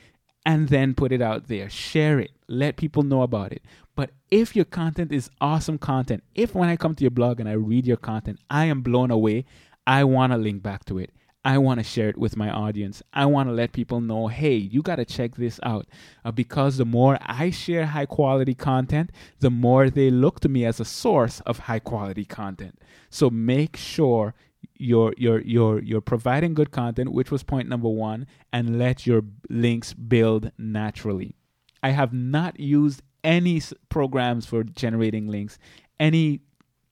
and 0.45 0.69
then 0.69 0.95
put 0.95 1.13
it 1.13 1.23
out 1.23 1.47
there. 1.47 1.71
Share 1.71 2.19
it. 2.19 2.33
Let 2.49 2.77
people 2.77 3.03
know 3.03 3.23
about 3.23 3.53
it. 3.53 3.63
But 3.97 4.11
if 4.31 4.55
your 4.55 4.65
content 4.65 5.13
is 5.13 5.31
awesome 5.41 5.79
content, 5.79 6.25
if 6.35 6.55
when 6.55 6.69
I 6.69 6.77
come 6.77 6.95
to 6.95 7.05
your 7.05 7.11
blog 7.11 7.41
and 7.41 7.49
I 7.49 7.53
read 7.53 7.87
your 7.87 7.97
content, 7.97 8.39
I 8.51 8.67
am 8.67 8.83
blown 8.83 9.11
away, 9.11 9.45
I 9.87 10.05
want 10.05 10.33
to 10.33 10.39
link 10.39 10.63
back 10.63 10.85
to 10.87 10.99
it. 10.99 11.11
I 11.47 11.59
want 11.59 11.79
to 11.79 11.85
share 11.85 12.09
it 12.09 12.17
with 12.17 12.39
my 12.39 12.51
audience. 12.51 13.03
I 13.13 13.27
want 13.27 13.51
to 13.51 13.53
let 13.53 13.73
people 13.73 14.01
know, 14.01 14.29
hey, 14.29 14.55
you 14.55 14.81
got 14.81 14.97
to 14.97 15.05
check 15.05 15.37
this 15.37 15.61
out. 15.63 15.87
Uh, 16.25 16.33
because 16.33 16.79
the 16.79 16.87
more 16.87 17.19
I 17.21 17.51
share 17.51 17.85
high 17.85 18.07
quality 18.07 18.55
content, 18.55 19.11
the 19.41 19.51
more 19.51 19.91
they 19.91 20.11
look 20.11 20.41
to 20.41 20.49
me 20.49 20.65
as 20.65 20.81
a 20.81 20.87
source 20.87 21.41
of 21.41 21.59
high 21.61 21.81
quality 21.81 22.25
content. 22.25 22.81
So 23.11 23.29
make 23.29 23.77
sure 23.77 24.35
you're 24.77 25.13
you're 25.19 25.41
you're 25.43 25.83
you're 25.83 26.01
providing 26.01 26.55
good 26.55 26.71
content, 26.71 27.13
which 27.13 27.31
was 27.31 27.43
point 27.43 27.69
number 27.69 27.89
one, 27.89 28.27
and 28.53 28.79
let 28.79 29.07
your 29.07 29.23
links 29.51 29.93
build 29.93 30.51
naturally. 30.57 31.37
I 31.85 31.91
have 31.91 32.15
not 32.15 32.59
used 32.59 33.03
any 33.23 33.61
programs 33.91 34.47
for 34.47 34.65
generating 34.65 35.29
links, 35.29 35.59
any 36.01 36.41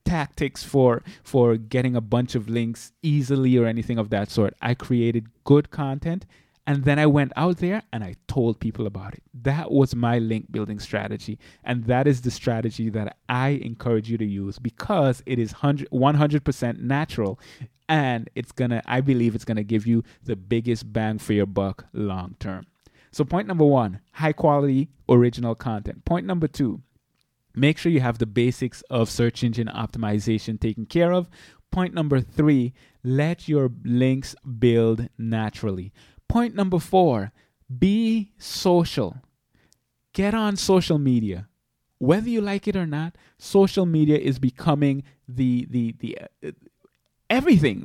tactics 0.05 0.63
for 0.63 1.03
for 1.23 1.57
getting 1.57 1.97
a 1.97 2.01
bunch 2.01 2.35
of 2.35 2.49
links 2.49 2.93
easily 3.03 3.57
or 3.57 3.67
anything 3.67 3.97
of 3.99 4.11
that 4.11 4.31
sort. 4.31 4.55
I 4.61 4.75
created 4.75 5.29
good 5.45 5.71
content 5.71 6.27
and 6.67 6.85
then 6.85 6.99
I 6.99 7.07
went 7.07 7.33
out 7.37 7.57
there 7.57 7.83
and 7.91 8.05
I 8.05 8.17
told 8.29 8.61
people 8.61 8.87
about 8.87 9.15
it. 9.15 9.23
That 9.33 9.71
was 9.71 9.97
my 9.97 10.19
link 10.19 10.53
building 10.53 10.79
strategy. 10.79 11.39
And 11.65 11.85
that 11.85 12.07
is 12.07 12.21
the 12.21 12.31
strategy 12.31 12.91
that 12.91 13.17
I 13.31 13.49
encourage 13.63 14.11
you 14.11 14.19
to 14.19 14.27
use 14.27 14.59
because 14.59 15.23
it 15.25 15.39
is 15.39 15.55
100% 15.55 16.79
natural 16.81 17.41
and 17.89 18.31
it's 18.35 18.53
going 18.53 18.71
to, 18.71 18.83
I 18.87 19.01
believe 19.01 19.35
it's 19.35 19.47
going 19.47 19.57
to 19.57 19.65
give 19.65 19.87
you 19.87 20.05
the 20.23 20.37
biggest 20.37 20.93
bang 20.93 21.19
for 21.19 21.33
your 21.33 21.47
buck 21.47 21.87
long 21.95 22.37
term. 22.39 22.67
So, 23.13 23.25
point 23.25 23.47
number 23.47 23.65
one 23.65 24.01
high 24.13 24.33
quality 24.33 24.89
original 25.09 25.55
content. 25.55 26.05
Point 26.05 26.27
number 26.27 26.49
two 26.49 26.83
Make 27.55 27.79
sure 27.79 27.93
you 27.93 28.01
have 28.01 28.19
the 28.19 28.27
basics 28.27 28.83
of 28.83 29.11
search 29.11 29.45
engine 29.45 29.69
optimization 29.69 30.59
taken 30.59 30.87
care 30.87 31.13
of. 31.13 31.29
Point 31.71 31.95
number 31.95 32.21
three, 32.21 32.73
let 33.03 33.49
your 33.49 33.71
links 33.85 34.35
build 34.59 35.09
naturally. 35.19 35.93
Point 36.29 36.55
number 36.55 36.79
four, 36.79 37.33
be 37.79 38.33
social. 38.39 39.17
Get 40.13 40.35
on 40.35 40.57
social 40.57 40.99
media. 40.99 41.49
Whether 41.99 42.31
you 42.31 42.41
like 42.41 42.67
it 42.69 42.77
or 42.77 42.87
not, 42.87 43.17
social 43.39 43.87
media 43.87 44.19
is 44.19 44.39
becoming 44.39 45.05
the 45.29 45.67
the 45.71 45.95
the 45.99 46.19
uh, 46.45 46.51
everything 47.33 47.85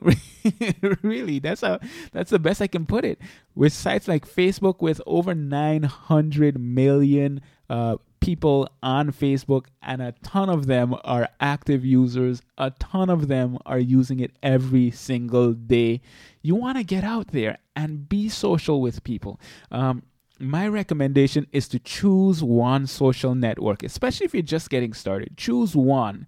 really 1.01 1.39
that's 1.39 1.63
a 1.63 1.79
that's 2.11 2.31
the 2.31 2.39
best 2.39 2.61
i 2.61 2.67
can 2.67 2.85
put 2.85 3.05
it 3.05 3.17
with 3.55 3.71
sites 3.71 4.07
like 4.07 4.27
facebook 4.27 4.81
with 4.81 5.01
over 5.05 5.33
900 5.33 6.59
million 6.59 7.41
uh, 7.69 7.95
people 8.19 8.67
on 8.81 9.11
Facebook, 9.11 9.65
and 9.81 10.01
a 10.01 10.13
ton 10.23 10.49
of 10.49 10.67
them 10.67 10.95
are 11.03 11.29
active 11.39 11.85
users. 11.85 12.41
A 12.57 12.71
ton 12.71 13.09
of 13.09 13.27
them 13.27 13.57
are 13.65 13.79
using 13.79 14.19
it 14.19 14.31
every 14.41 14.91
single 14.91 15.53
day. 15.53 16.01
You 16.41 16.55
want 16.55 16.77
to 16.77 16.83
get 16.83 17.03
out 17.03 17.29
there 17.29 17.57
and 17.75 18.09
be 18.09 18.29
social 18.29 18.81
with 18.81 19.03
people. 19.03 19.39
Um, 19.71 20.03
my 20.39 20.67
recommendation 20.67 21.47
is 21.51 21.67
to 21.69 21.79
choose 21.79 22.43
one 22.43 22.85
social 22.85 23.33
network, 23.33 23.83
especially 23.83 24.25
if 24.25 24.33
you're 24.33 24.43
just 24.43 24.69
getting 24.69 24.93
started. 24.93 25.37
Choose 25.37 25.75
one 25.75 26.27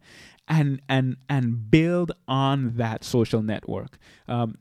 and 0.49 0.81
and 0.89 1.17
and 1.29 1.69
build 1.71 2.11
on 2.27 2.75
that 2.77 3.03
social 3.03 3.41
network. 3.41 3.97
Um, 4.27 4.57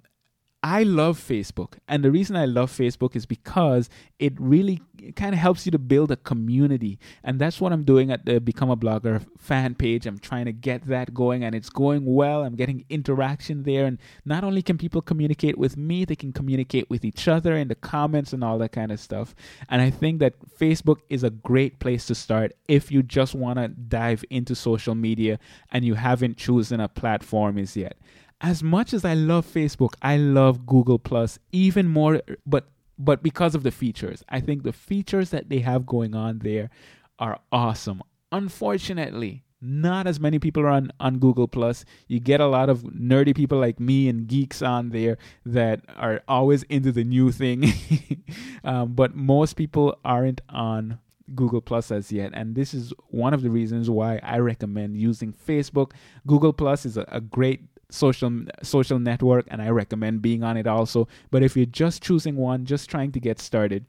I 0.63 0.83
love 0.83 1.21
Facebook. 1.21 1.75
And 1.87 2.03
the 2.05 2.11
reason 2.11 2.35
I 2.35 2.45
love 2.45 2.73
Facebook 2.73 3.15
is 3.15 3.27
because 3.27 3.89
it 4.19 4.33
really 4.41 4.81
kind 5.15 5.33
of 5.33 5.39
helps 5.39 5.65
you 5.65 5.71
to 5.71 5.79
build 5.79 6.11
a 6.11 6.17
community. 6.17 6.99
And 7.23 7.41
that's 7.41 7.61
what 7.61 7.73
I'm 7.73 7.85
doing 7.85 8.11
at 8.11 8.27
the 8.27 8.41
Become 8.41 8.69
a 8.71 8.77
Blogger 8.77 9.25
fan 9.39 9.77
page. 9.77 10.05
I'm 10.05 10.19
trying 10.19 10.47
to 10.47 10.53
get 10.53 10.87
that 10.89 11.15
going 11.15 11.45
and 11.45 11.55
it's 11.55 11.71
going 11.71 12.05
well. 12.05 12.43
I'm 12.43 12.57
getting 12.57 12.85
interaction 12.91 13.63
there. 13.63 13.87
And 13.87 13.99
not 14.25 14.43
only 14.43 14.61
can 14.61 14.79
people 14.79 15.01
communicate 15.01 15.57
with 15.57 15.77
me, 15.77 16.05
they 16.05 16.17
can 16.17 16.33
communicate 16.33 16.91
with 16.91 17.05
each 17.05 17.29
other 17.29 17.57
in 17.57 17.69
the 17.69 17.77
comments 17.77 18.33
and 18.33 18.43
all 18.43 18.59
that 18.59 18.73
kind 18.73 18.91
of 18.91 18.99
stuff. 18.99 19.37
And 19.69 19.81
I 19.81 19.91
think 19.91 20.19
that 20.19 20.35
Facebook 20.59 20.99
is 21.09 21.23
a 21.23 21.31
great 21.31 21.79
place 21.79 22.07
to 22.07 22.17
start 22.17 22.53
if 22.67 22.91
you 22.91 23.05
just 23.05 23.33
want 23.33 23.61
to 23.61 23.69
dive 23.69 24.25
into 24.29 24.57
social 24.57 24.97
media 24.97 25.39
and 25.71 25.85
you 25.85 25.95
haven't 25.95 26.37
chosen 26.37 26.81
a 26.81 26.89
platform 26.89 27.59
as 27.59 27.77
yet 27.77 27.97
as 28.41 28.63
much 28.63 28.93
as 28.93 29.05
I 29.05 29.15
love 29.15 29.47
Facebook, 29.47 29.95
I 30.03 30.17
love 30.17 30.67
Google 30.67 30.99
Plus 30.99 31.39
even 31.53 31.89
more 31.89 32.23
but 32.47 32.69
but 32.99 33.23
because 33.23 33.55
of 33.55 33.63
the 33.63 33.71
features. 33.71 34.25
I 34.29 34.41
think 34.41 34.63
the 34.63 34.73
features 34.73 35.31
that 35.31 35.49
they 35.49 35.61
have 35.61 35.87
going 35.87 36.15
on 36.15 36.41
there 36.41 36.71
are 37.19 37.39
awesome. 37.53 38.03
Unfortunately, 38.33 39.45
not 39.61 40.07
as 40.07 40.21
many 40.21 40.39
people 40.39 40.63
are 40.63 40.69
on, 40.69 40.93
on 41.01 41.19
Google 41.19 41.49
Plus. 41.49 41.85
You 42.07 42.21
get 42.21 42.41
a 42.41 42.47
lot 42.47 42.69
of 42.69 42.83
nerdy 42.83 43.35
people 43.35 43.59
like 43.59 43.81
me 43.81 44.09
and 44.09 44.27
geeks 44.27 44.63
on 44.63 44.91
there 44.91 45.17
that 45.47 45.81
are 45.97 46.23
always 46.29 46.65
into 46.65 46.93
the 46.93 47.05
new 47.05 47.33
thing. 47.33 47.73
um, 48.65 48.95
but 48.95 49.15
most 49.15 49.55
people 49.55 49.97
aren't 50.05 50.41
on 50.49 50.99
Google 51.35 51.61
Plus 51.61 51.91
as 51.91 52.13
yet. 52.13 52.33
And 52.35 52.55
this 52.55 52.75
is 52.75 52.93
one 53.09 53.35
of 53.35 53.43
the 53.43 53.51
reasons 53.51 53.91
why 53.91 54.21
I 54.23 54.39
recommend 54.39 54.97
using 54.97 55.33
Facebook. 55.33 55.93
Google 56.27 56.53
Plus 56.53 56.87
is 56.87 56.97
a, 56.97 57.05
a 57.09 57.21
great 57.21 57.63
social 57.91 58.43
social 58.63 58.99
network 58.99 59.47
and 59.51 59.63
I 59.63 59.71
recommend 59.71 60.23
being 60.23 60.43
on 60.43 60.57
it 60.57 60.67
also. 60.67 61.09
But 61.31 61.43
if 61.43 61.57
you're 61.57 61.67
just 61.67 62.03
choosing 62.03 62.37
one, 62.37 62.67
just 62.67 62.91
trying 62.91 63.13
to 63.13 63.21
get 63.21 63.39
started, 63.39 63.87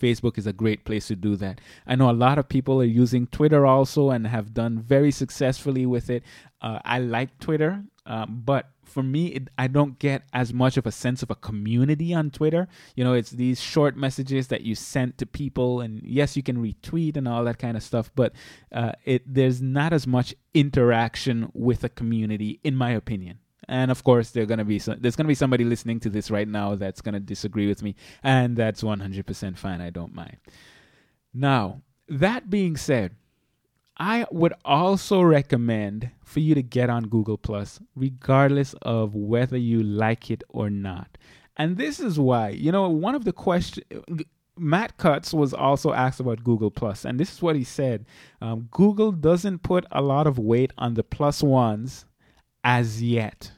Facebook 0.00 0.38
is 0.38 0.46
a 0.46 0.52
great 0.52 0.84
place 0.84 1.08
to 1.08 1.16
do 1.16 1.36
that. 1.36 1.60
I 1.86 1.94
know 1.96 2.10
a 2.10 2.12
lot 2.12 2.38
of 2.38 2.48
people 2.48 2.80
are 2.80 2.84
using 2.84 3.26
Twitter 3.26 3.66
also 3.66 4.10
and 4.10 4.26
have 4.26 4.54
done 4.54 4.78
very 4.78 5.10
successfully 5.10 5.86
with 5.86 6.08
it. 6.08 6.22
Uh, 6.62 6.78
I 6.84 6.98
like 6.98 7.38
Twitter. 7.38 7.84
Um, 8.10 8.42
but 8.44 8.70
for 8.82 9.04
me, 9.04 9.28
it, 9.28 9.48
I 9.56 9.68
don't 9.68 9.96
get 10.00 10.24
as 10.32 10.52
much 10.52 10.76
of 10.76 10.84
a 10.84 10.90
sense 10.90 11.22
of 11.22 11.30
a 11.30 11.36
community 11.36 12.12
on 12.12 12.32
Twitter. 12.32 12.66
You 12.96 13.04
know, 13.04 13.12
it's 13.12 13.30
these 13.30 13.60
short 13.60 13.96
messages 13.96 14.48
that 14.48 14.62
you 14.62 14.74
send 14.74 15.16
to 15.18 15.26
people, 15.26 15.80
and 15.80 16.02
yes, 16.02 16.36
you 16.36 16.42
can 16.42 16.56
retweet 16.56 17.16
and 17.16 17.28
all 17.28 17.44
that 17.44 17.60
kind 17.60 17.76
of 17.76 17.84
stuff. 17.84 18.10
But 18.16 18.32
uh, 18.72 18.92
it 19.04 19.22
there's 19.32 19.62
not 19.62 19.92
as 19.92 20.08
much 20.08 20.34
interaction 20.54 21.52
with 21.54 21.84
a 21.84 21.88
community, 21.88 22.58
in 22.64 22.74
my 22.74 22.90
opinion. 22.90 23.38
And 23.68 23.92
of 23.92 24.02
course, 24.02 24.32
there's 24.32 24.48
gonna 24.48 24.64
be 24.64 24.80
some, 24.80 24.96
there's 24.98 25.14
gonna 25.14 25.28
be 25.28 25.36
somebody 25.36 25.62
listening 25.62 26.00
to 26.00 26.10
this 26.10 26.32
right 26.32 26.48
now 26.48 26.74
that's 26.74 27.00
gonna 27.00 27.20
disagree 27.20 27.68
with 27.68 27.80
me, 27.80 27.94
and 28.24 28.56
that's 28.56 28.82
100% 28.82 29.56
fine. 29.56 29.80
I 29.80 29.90
don't 29.90 30.12
mind. 30.12 30.38
Now, 31.32 31.82
that 32.08 32.50
being 32.50 32.76
said, 32.76 33.14
I 34.00 34.24
would 34.30 34.54
also 34.64 35.20
recommend 35.20 36.10
for 36.24 36.40
you 36.40 36.54
to 36.54 36.62
get 36.62 36.88
on 36.88 37.04
Google 37.04 37.36
Plus, 37.36 37.80
regardless 37.94 38.74
of 38.80 39.14
whether 39.14 39.58
you 39.58 39.82
like 39.82 40.30
it 40.30 40.42
or 40.48 40.70
not. 40.70 41.18
And 41.58 41.76
this 41.76 42.00
is 42.00 42.18
why, 42.18 42.48
you 42.48 42.72
know, 42.72 42.88
one 42.88 43.14
of 43.14 43.26
the 43.26 43.34
questions. 43.34 43.86
Matt 44.56 44.96
Cutts 44.96 45.34
was 45.34 45.52
also 45.52 45.92
asked 45.92 46.18
about 46.18 46.44
Google 46.44 46.70
Plus, 46.70 47.04
and 47.04 47.20
this 47.20 47.30
is 47.30 47.42
what 47.42 47.56
he 47.56 47.64
said: 47.64 48.06
um, 48.40 48.68
Google 48.70 49.12
doesn't 49.12 49.62
put 49.62 49.84
a 49.92 50.00
lot 50.00 50.26
of 50.26 50.38
weight 50.38 50.72
on 50.78 50.94
the 50.94 51.04
plus 51.04 51.42
ones 51.42 52.06
as 52.64 53.02
yet, 53.02 53.52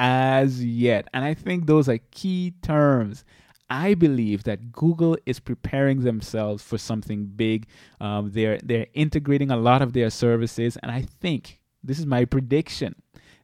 as 0.00 0.64
yet, 0.64 1.06
and 1.14 1.24
I 1.24 1.34
think 1.34 1.66
those 1.66 1.88
are 1.88 1.98
key 2.10 2.54
terms. 2.62 3.24
I 3.70 3.94
believe 3.94 4.44
that 4.44 4.72
Google 4.72 5.16
is 5.26 5.40
preparing 5.40 6.00
themselves 6.00 6.62
for 6.62 6.78
something 6.78 7.26
big. 7.26 7.66
Um, 8.00 8.30
they're 8.32 8.58
they're 8.62 8.86
integrating 8.94 9.50
a 9.50 9.56
lot 9.56 9.82
of 9.82 9.92
their 9.92 10.10
services, 10.10 10.76
and 10.82 10.90
I 10.90 11.02
think 11.02 11.60
this 11.82 11.98
is 11.98 12.06
my 12.06 12.24
prediction 12.24 12.94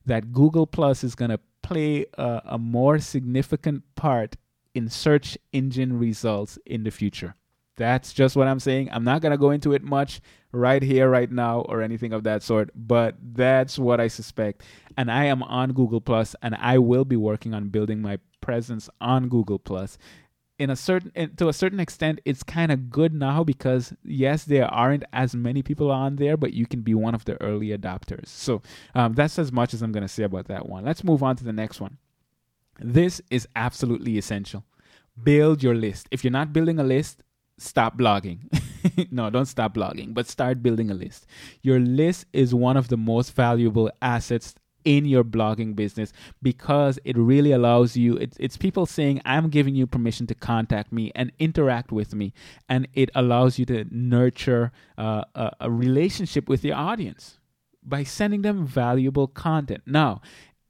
that 0.06 0.32
Google 0.32 0.66
Plus 0.66 1.04
is 1.04 1.14
going 1.14 1.30
to 1.30 1.40
play 1.62 2.06
a, 2.18 2.42
a 2.44 2.58
more 2.58 2.98
significant 2.98 3.82
part 3.94 4.37
in 4.74 4.88
search 4.88 5.38
engine 5.52 5.98
results 5.98 6.58
in 6.66 6.82
the 6.82 6.90
future. 6.90 7.34
That's 7.76 8.12
just 8.12 8.37
what 8.37 8.46
I'm 8.46 8.60
saying. 8.60 8.90
I'm 8.92 9.04
not 9.04 9.20
going 9.20 9.32
to 9.32 9.38
go 9.38 9.50
into 9.50 9.72
it 9.72 9.82
much 9.82 10.20
right 10.52 10.82
here, 10.82 11.08
right 11.10 11.30
now, 11.30 11.60
or 11.62 11.82
anything 11.82 12.12
of 12.12 12.22
that 12.22 12.42
sort, 12.42 12.70
but 12.74 13.16
that's 13.20 13.78
what 13.78 14.00
I 14.00 14.06
suspect. 14.06 14.62
And 14.96 15.10
I 15.10 15.24
am 15.24 15.42
on 15.42 15.72
Google 15.72 16.00
Plus, 16.00 16.37
and 16.42 16.54
I 16.54 16.78
will 16.78 17.04
be 17.04 17.16
working 17.16 17.52
on 17.52 17.68
building 17.68 18.00
my 18.00 18.18
presence 18.44 18.90
on 19.00 19.28
Google 19.28 19.59
Plus. 19.59 19.96
In 20.59 20.70
a 20.70 20.76
certain, 20.76 21.35
to 21.37 21.48
a 21.48 21.52
certain 21.52 21.80
extent, 21.80 22.20
it's 22.24 22.44
kind 22.44 22.70
of 22.70 22.90
good 22.90 23.12
now 23.12 23.42
because 23.42 23.92
yes, 24.04 24.44
there 24.44 24.66
aren't 24.66 25.02
as 25.12 25.35
many 25.35 25.62
people 25.62 25.90
on 25.90 26.16
there, 26.16 26.37
but 26.37 26.52
you 26.52 26.66
can 26.66 26.83
be 26.83 26.94
one 26.94 27.14
of 27.14 27.24
the 27.24 27.40
early 27.42 27.68
adopters. 27.76 28.28
So 28.28 28.62
um, 28.94 29.14
that's 29.14 29.38
as 29.38 29.50
much 29.50 29.74
as 29.74 29.83
I'm 29.83 29.90
going 29.90 30.02
to 30.02 30.09
say 30.09 30.22
about 30.22 30.46
that 30.46 30.68
one. 30.68 30.85
Let's 30.85 31.02
move 31.02 31.24
on 31.24 31.35
to 31.37 31.44
the 31.44 31.52
next 31.52 31.80
one. 31.80 31.98
This 32.78 33.20
is 33.30 33.48
absolutely 33.57 34.16
essential. 34.18 34.64
Build 35.20 35.62
your 35.62 35.74
list. 35.74 36.07
If 36.11 36.22
you're 36.22 36.30
not 36.30 36.52
building 36.52 36.78
a 36.78 36.85
list, 36.85 37.22
stop 37.59 37.96
blogging. 37.96 38.38
no, 39.11 39.30
don't 39.30 39.46
stop 39.46 39.74
blogging, 39.74 40.12
but 40.14 40.28
start 40.28 40.62
building 40.62 40.90
a 40.90 40.94
list. 40.94 41.26
Your 41.62 41.80
list 41.80 42.26
is 42.33 42.54
one 42.54 42.76
of 42.76 42.88
the 42.88 42.96
most 42.96 43.35
valuable 43.35 43.90
assets 44.02 44.54
in 44.85 45.05
your 45.05 45.25
blogging 45.25 45.75
business 45.75 46.12
because 46.42 46.99
it 47.05 47.16
really 47.16 47.53
allows 47.53 47.97
you 47.97 48.16
it's, 48.16 48.37
it's 48.38 48.57
people 48.57 48.87
saying 48.87 49.20
i'm 49.25 49.49
giving 49.49 49.75
you 49.75 49.87
permission 49.87 50.27
to 50.27 50.35
contact 50.35 50.92
me 50.92 51.11
and 51.14 51.33
interact 51.38 51.90
with 51.90 52.14
me 52.14 52.33
and 52.68 52.87
it 52.94 53.11
allows 53.14 53.59
you 53.59 53.64
to 53.64 53.85
nurture 53.90 54.73
uh, 54.99 55.25
a, 55.35 55.51
a 55.61 55.70
relationship 55.70 56.49
with 56.49 56.64
your 56.64 56.77
audience 56.77 57.38
by 57.83 58.03
sending 58.03 58.42
them 58.42 58.66
valuable 58.66 59.27
content 59.27 59.83
now 59.87 60.20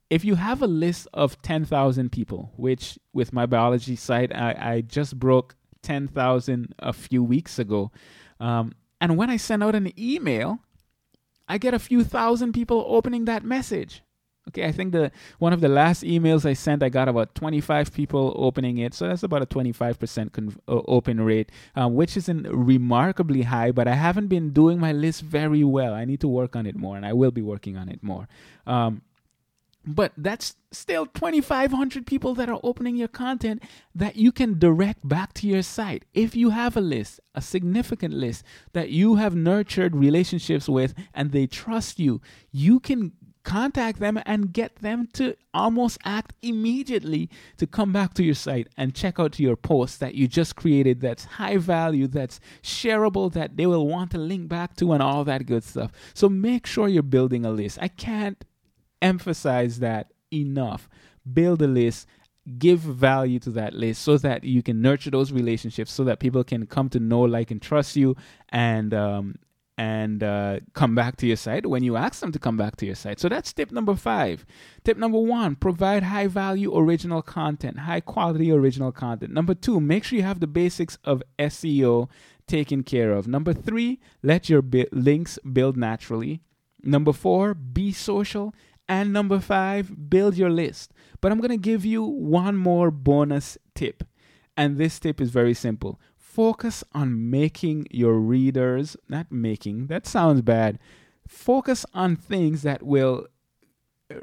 if 0.09 0.23
you 0.23 0.35
have 0.35 0.61
a 0.61 0.67
list 0.67 1.07
of 1.13 1.41
10,000 1.41 2.11
people, 2.11 2.51
which 2.57 2.99
with 3.11 3.33
my 3.33 3.45
biology 3.45 3.95
site, 3.95 4.33
I, 4.33 4.55
I 4.57 4.81
just 4.81 5.17
broke 5.19 5.55
10,000 5.81 6.75
a 6.79 6.93
few 6.93 7.23
weeks 7.23 7.59
ago. 7.59 7.91
Um, 8.39 8.73
and 9.01 9.17
when 9.17 9.29
I 9.29 9.37
send 9.37 9.63
out 9.63 9.75
an 9.75 9.91
email, 9.99 10.59
I 11.47 11.57
get 11.57 11.73
a 11.73 11.79
few 11.79 12.03
thousand 12.03 12.53
people 12.53 12.85
opening 12.87 13.25
that 13.25 13.43
message. 13.43 14.01
Okay, 14.49 14.65
I 14.65 14.71
think 14.71 14.91
the 14.91 15.11
one 15.39 15.53
of 15.53 15.61
the 15.61 15.67
last 15.67 16.03
emails 16.03 16.45
I 16.45 16.53
sent, 16.53 16.83
I 16.83 16.89
got 16.89 17.07
about 17.07 17.33
25 17.33 17.91
people 17.91 18.31
opening 18.35 18.77
it. 18.77 18.93
So 18.93 19.07
that's 19.07 19.23
about 19.23 19.41
a 19.41 19.47
25% 19.47 20.33
con- 20.33 20.55
uh, 20.67 20.81
open 20.87 21.19
rate, 21.21 21.51
um, 21.75 21.95
which 21.95 22.15
isn't 22.15 22.47
remarkably 22.47 23.41
high, 23.41 23.71
but 23.71 23.87
I 23.87 23.95
haven't 23.95 24.27
been 24.27 24.51
doing 24.51 24.79
my 24.79 24.91
list 24.91 25.21
very 25.23 25.63
well. 25.63 25.93
I 25.93 26.05
need 26.05 26.19
to 26.21 26.27
work 26.27 26.55
on 26.55 26.67
it 26.67 26.75
more, 26.75 26.95
and 26.95 27.05
I 27.05 27.13
will 27.13 27.31
be 27.31 27.41
working 27.41 27.75
on 27.75 27.89
it 27.89 28.03
more. 28.03 28.27
Um, 28.67 29.01
but 29.85 30.11
that's 30.17 30.55
still 30.71 31.05
2,500 31.05 32.05
people 32.05 32.33
that 32.35 32.49
are 32.49 32.59
opening 32.63 32.95
your 32.95 33.07
content 33.07 33.63
that 33.93 34.15
you 34.15 34.31
can 34.31 34.59
direct 34.59 35.07
back 35.07 35.33
to 35.33 35.47
your 35.47 35.61
site. 35.61 36.05
If 36.13 36.35
you 36.35 36.49
have 36.49 36.75
a 36.75 36.81
list, 36.81 37.19
a 37.33 37.41
significant 37.41 38.13
list 38.13 38.43
that 38.73 38.89
you 38.89 39.15
have 39.15 39.35
nurtured 39.35 39.95
relationships 39.95 40.67
with 40.67 40.93
and 41.13 41.31
they 41.31 41.47
trust 41.47 41.99
you, 41.99 42.21
you 42.51 42.79
can 42.79 43.13
contact 43.45 43.99
them 43.99 44.19
and 44.25 44.51
get 44.51 44.77
them 44.77 45.07
to 45.13 45.35
almost 45.53 45.99
act 46.03 46.33
immediately 46.41 47.29
to 47.57 47.67
come 47.67 47.93
back 47.93 48.13
to 48.15 48.23
your 48.23 48.33
site 48.33 48.67
and 48.75 48.95
check 48.95 49.19
out 49.19 49.39
your 49.39 49.55
post 49.55 49.99
that 49.99 50.15
you 50.15 50.27
just 50.27 50.55
created 50.55 50.99
that's 50.99 51.25
high 51.25 51.57
value, 51.57 52.07
that's 52.07 52.39
shareable, 52.63 53.31
that 53.31 53.55
they 53.55 53.67
will 53.67 53.87
want 53.87 54.11
to 54.11 54.17
link 54.17 54.49
back 54.49 54.75
to, 54.75 54.91
and 54.91 55.01
all 55.01 55.23
that 55.23 55.45
good 55.45 55.63
stuff. 55.63 55.91
So 56.13 56.27
make 56.27 56.65
sure 56.65 56.87
you're 56.87 57.03
building 57.03 57.45
a 57.45 57.51
list. 57.51 57.77
I 57.79 57.87
can't 57.87 58.43
emphasize 59.05 59.79
that 59.79 60.11
enough. 60.33 60.89
Build 61.31 61.61
a 61.61 61.67
list, 61.67 62.07
give 62.57 62.79
value 62.79 63.39
to 63.39 63.49
that 63.51 63.73
list 63.73 64.01
so 64.01 64.17
that 64.17 64.43
you 64.43 64.61
can 64.61 64.81
nurture 64.81 65.11
those 65.11 65.31
relationships 65.31 65.91
so 65.91 66.03
that 66.03 66.19
people 66.19 66.43
can 66.43 66.65
come 66.65 66.89
to 66.89 66.99
know, 66.99 67.21
like, 67.21 67.51
and 67.51 67.61
trust 67.61 67.95
you 67.95 68.15
and, 68.49 68.93
um, 68.93 69.35
and 69.77 70.23
uh, 70.23 70.59
come 70.73 70.95
back 70.95 71.17
to 71.17 71.27
your 71.27 71.35
site 71.35 71.65
when 71.65 71.83
you 71.83 71.97
ask 71.97 72.21
them 72.21 72.31
to 72.31 72.39
come 72.39 72.57
back 72.57 72.77
to 72.77 72.85
your 72.85 72.95
site. 72.95 73.19
So 73.19 73.27
that's 73.27 73.51
tip 73.51 73.71
number 73.71 73.95
five. 73.95 74.45
Tip 74.83 74.97
number 74.97 75.19
one 75.19 75.55
provide 75.55 76.03
high 76.03 76.27
value 76.27 76.75
original 76.75 77.21
content, 77.21 77.79
high 77.79 77.99
quality 77.99 78.51
original 78.51 78.91
content. 78.91 79.33
Number 79.33 79.53
two, 79.53 79.81
make 79.81 80.03
sure 80.03 80.17
you 80.17 80.23
have 80.23 80.39
the 80.39 80.47
basics 80.47 80.97
of 81.03 81.23
SEO 81.39 82.09
taken 82.47 82.83
care 82.83 83.11
of. 83.11 83.27
Number 83.27 83.53
three, 83.53 83.99
let 84.23 84.49
your 84.49 84.61
bi- 84.61 84.87
links 84.91 85.37
build 85.39 85.75
naturally. 85.75 86.41
Number 86.83 87.11
four, 87.11 87.53
be 87.53 87.91
social. 87.91 88.53
And 88.87 89.11
number 89.11 89.39
five, 89.39 90.09
build 90.09 90.35
your 90.35 90.49
list. 90.49 90.93
But 91.21 91.31
I'm 91.31 91.39
going 91.39 91.49
to 91.49 91.57
give 91.57 91.85
you 91.85 92.03
one 92.03 92.55
more 92.55 92.91
bonus 92.91 93.57
tip. 93.73 94.03
And 94.55 94.77
this 94.77 94.99
tip 94.99 95.19
is 95.19 95.31
very 95.31 95.53
simple 95.53 95.99
focus 96.35 96.83
on 96.91 97.29
making 97.29 97.87
your 97.91 98.15
readers, 98.15 98.97
not 99.07 99.31
making, 99.31 99.87
that 99.87 100.05
sounds 100.05 100.41
bad. 100.41 100.77
Focus 101.25 101.85
on 101.93 102.17
things 102.17 102.61
that 102.63 102.83
will 102.83 103.25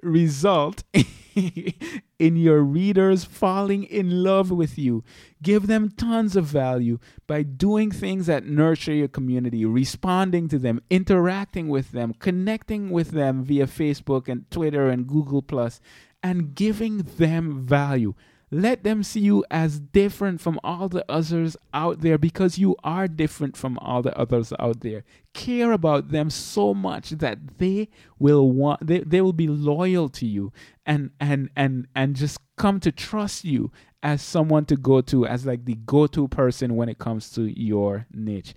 result 0.03 0.85
in 1.35 2.37
your 2.37 2.61
readers 2.61 3.25
falling 3.25 3.85
in 3.85 4.23
love 4.23 4.51
with 4.51 4.79
you. 4.79 5.03
Give 5.43 5.67
them 5.67 5.91
tons 5.91 6.37
of 6.37 6.45
value 6.45 6.99
by 7.27 7.43
doing 7.43 7.91
things 7.91 8.27
that 8.27 8.47
nurture 8.47 8.93
your 8.95 9.09
community, 9.09 9.65
responding 9.65 10.49
to 10.49 10.59
them, 10.59 10.81
interacting 10.91 11.69
with 11.69 11.93
them, 11.93 12.15
connecting 12.19 12.91
with 12.91 13.11
them 13.11 13.45
via 13.45 13.67
Facebook 13.67 14.29
and 14.29 14.51
Twitter 14.51 14.89
and 14.89 15.07
Google 15.07 15.43
Plus, 15.43 15.81
and 16.23 16.55
giving 16.55 16.99
them 16.99 17.67
value. 17.67 18.15
Let 18.55 18.85
them 18.85 19.03
see 19.03 19.21
you 19.21 19.47
as 19.51 19.81
different 19.81 20.43
from 20.43 20.61
all 20.63 20.91
the 20.91 21.11
others 21.11 21.57
out 21.73 22.03
there 22.03 22.19
because 22.19 22.59
you 22.59 22.77
are 22.85 23.09
different 23.09 23.57
from 23.57 23.79
all 23.79 24.03
the 24.03 24.15
others 24.15 24.53
out 24.59 24.81
there. 24.81 25.05
Care 25.33 25.73
about 25.73 26.11
them 26.11 26.29
so 26.29 26.75
much 26.75 27.11
that 27.11 27.57
they 27.57 27.89
will 28.19 28.51
want 28.51 28.87
they, 28.87 28.99
they 28.99 29.23
will 29.23 29.33
be 29.33 29.49
loyal 29.49 30.11
to 30.11 30.27
you 30.27 30.53
and 30.85 31.13
and 31.19 31.49
and 31.57 31.89
and 31.97 32.15
just 32.15 32.39
come 32.57 32.79
to 32.81 32.93
trust 32.93 33.47
you 33.47 33.73
as 34.03 34.21
someone 34.21 34.67
to 34.67 34.77
go 34.77 35.01
to 35.01 35.25
as 35.27 35.47
like 35.47 35.65
the 35.65 35.77
go-to 35.87 36.29
person 36.29 36.77
when 36.77 36.91
it 36.91 36.99
comes 36.99 37.31
to 37.31 37.45
your 37.59 38.07
niche. 38.13 38.55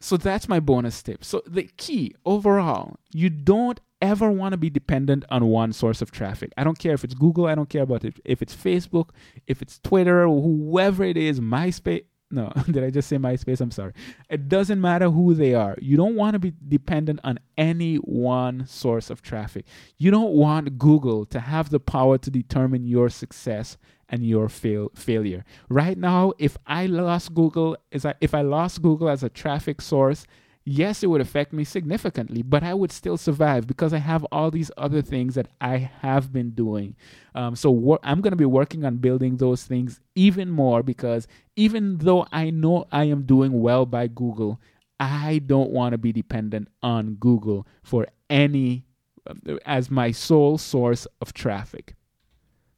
So 0.00 0.18
that's 0.18 0.50
my 0.50 0.60
bonus 0.60 1.02
tip. 1.02 1.24
So 1.24 1.42
the 1.46 1.70
key 1.78 2.14
overall, 2.26 2.96
you 3.10 3.30
don't 3.30 3.80
ever 4.02 4.30
want 4.30 4.52
to 4.52 4.58
be 4.58 4.68
dependent 4.68 5.24
on 5.30 5.46
one 5.46 5.72
source 5.72 6.02
of 6.02 6.10
traffic. 6.10 6.52
I 6.58 6.64
don't 6.64 6.78
care 6.78 6.92
if 6.92 7.04
it's 7.04 7.14
Google, 7.14 7.46
I 7.46 7.54
don't 7.54 7.70
care 7.70 7.84
about 7.84 8.04
it 8.04 8.20
if 8.24 8.42
it's 8.42 8.54
Facebook, 8.54 9.10
if 9.46 9.62
it's 9.62 9.78
Twitter, 9.78 10.26
whoever 10.26 11.04
it 11.04 11.16
is, 11.16 11.40
MySpace. 11.40 12.04
No, 12.30 12.50
did 12.70 12.82
I 12.82 12.90
just 12.90 13.08
say 13.08 13.16
MySpace? 13.16 13.60
I'm 13.60 13.70
sorry. 13.70 13.92
It 14.28 14.48
doesn't 14.48 14.80
matter 14.80 15.10
who 15.10 15.34
they 15.34 15.54
are. 15.54 15.76
You 15.80 15.96
don't 15.96 16.16
want 16.16 16.32
to 16.32 16.38
be 16.38 16.52
dependent 16.68 17.20
on 17.22 17.38
any 17.56 17.96
one 17.96 18.66
source 18.66 19.10
of 19.10 19.22
traffic. 19.22 19.66
You 19.98 20.10
don't 20.10 20.32
want 20.32 20.78
Google 20.78 21.26
to 21.26 21.40
have 21.40 21.70
the 21.70 21.80
power 21.80 22.18
to 22.18 22.30
determine 22.30 22.86
your 22.86 23.10
success 23.10 23.76
and 24.08 24.26
your 24.26 24.48
fail 24.48 24.90
failure. 24.94 25.44
Right 25.68 25.96
now, 25.96 26.32
if 26.38 26.56
I 26.66 26.86
lost 26.86 27.34
Google, 27.34 27.76
is 27.90 28.06
if 28.20 28.34
I 28.34 28.42
lost 28.42 28.82
Google 28.82 29.08
as 29.08 29.22
a 29.22 29.28
traffic 29.28 29.80
source, 29.80 30.26
yes, 30.64 31.02
it 31.02 31.08
would 31.08 31.20
affect 31.20 31.52
me 31.52 31.64
significantly, 31.64 32.42
but 32.42 32.62
I 32.62 32.74
would 32.74 32.92
still 32.92 33.16
survive 33.16 33.66
because 33.66 33.92
I 33.92 33.98
have 33.98 34.24
all 34.32 34.50
these 34.50 34.70
other 34.76 35.02
things 35.02 35.34
that 35.34 35.48
I 35.60 35.90
have 36.00 36.32
been 36.32 36.50
doing. 36.50 36.96
Um, 37.34 37.56
so 37.56 37.70
wor- 37.70 38.00
I'm 38.02 38.20
going 38.20 38.32
to 38.32 38.36
be 38.36 38.44
working 38.44 38.84
on 38.84 38.96
building 38.96 39.36
those 39.36 39.64
things 39.64 40.00
even 40.14 40.50
more 40.50 40.82
because 40.82 41.26
even 41.56 41.98
though 41.98 42.26
I 42.32 42.50
know 42.50 42.86
I 42.92 43.04
am 43.04 43.22
doing 43.22 43.60
well 43.60 43.86
by 43.86 44.06
Google, 44.06 44.60
I 45.00 45.40
don't 45.44 45.70
want 45.70 45.92
to 45.92 45.98
be 45.98 46.12
dependent 46.12 46.68
on 46.82 47.14
Google 47.14 47.66
for 47.82 48.06
any 48.30 48.84
as 49.66 49.90
my 49.90 50.10
sole 50.10 50.58
source 50.58 51.06
of 51.20 51.32
traffic. 51.32 51.94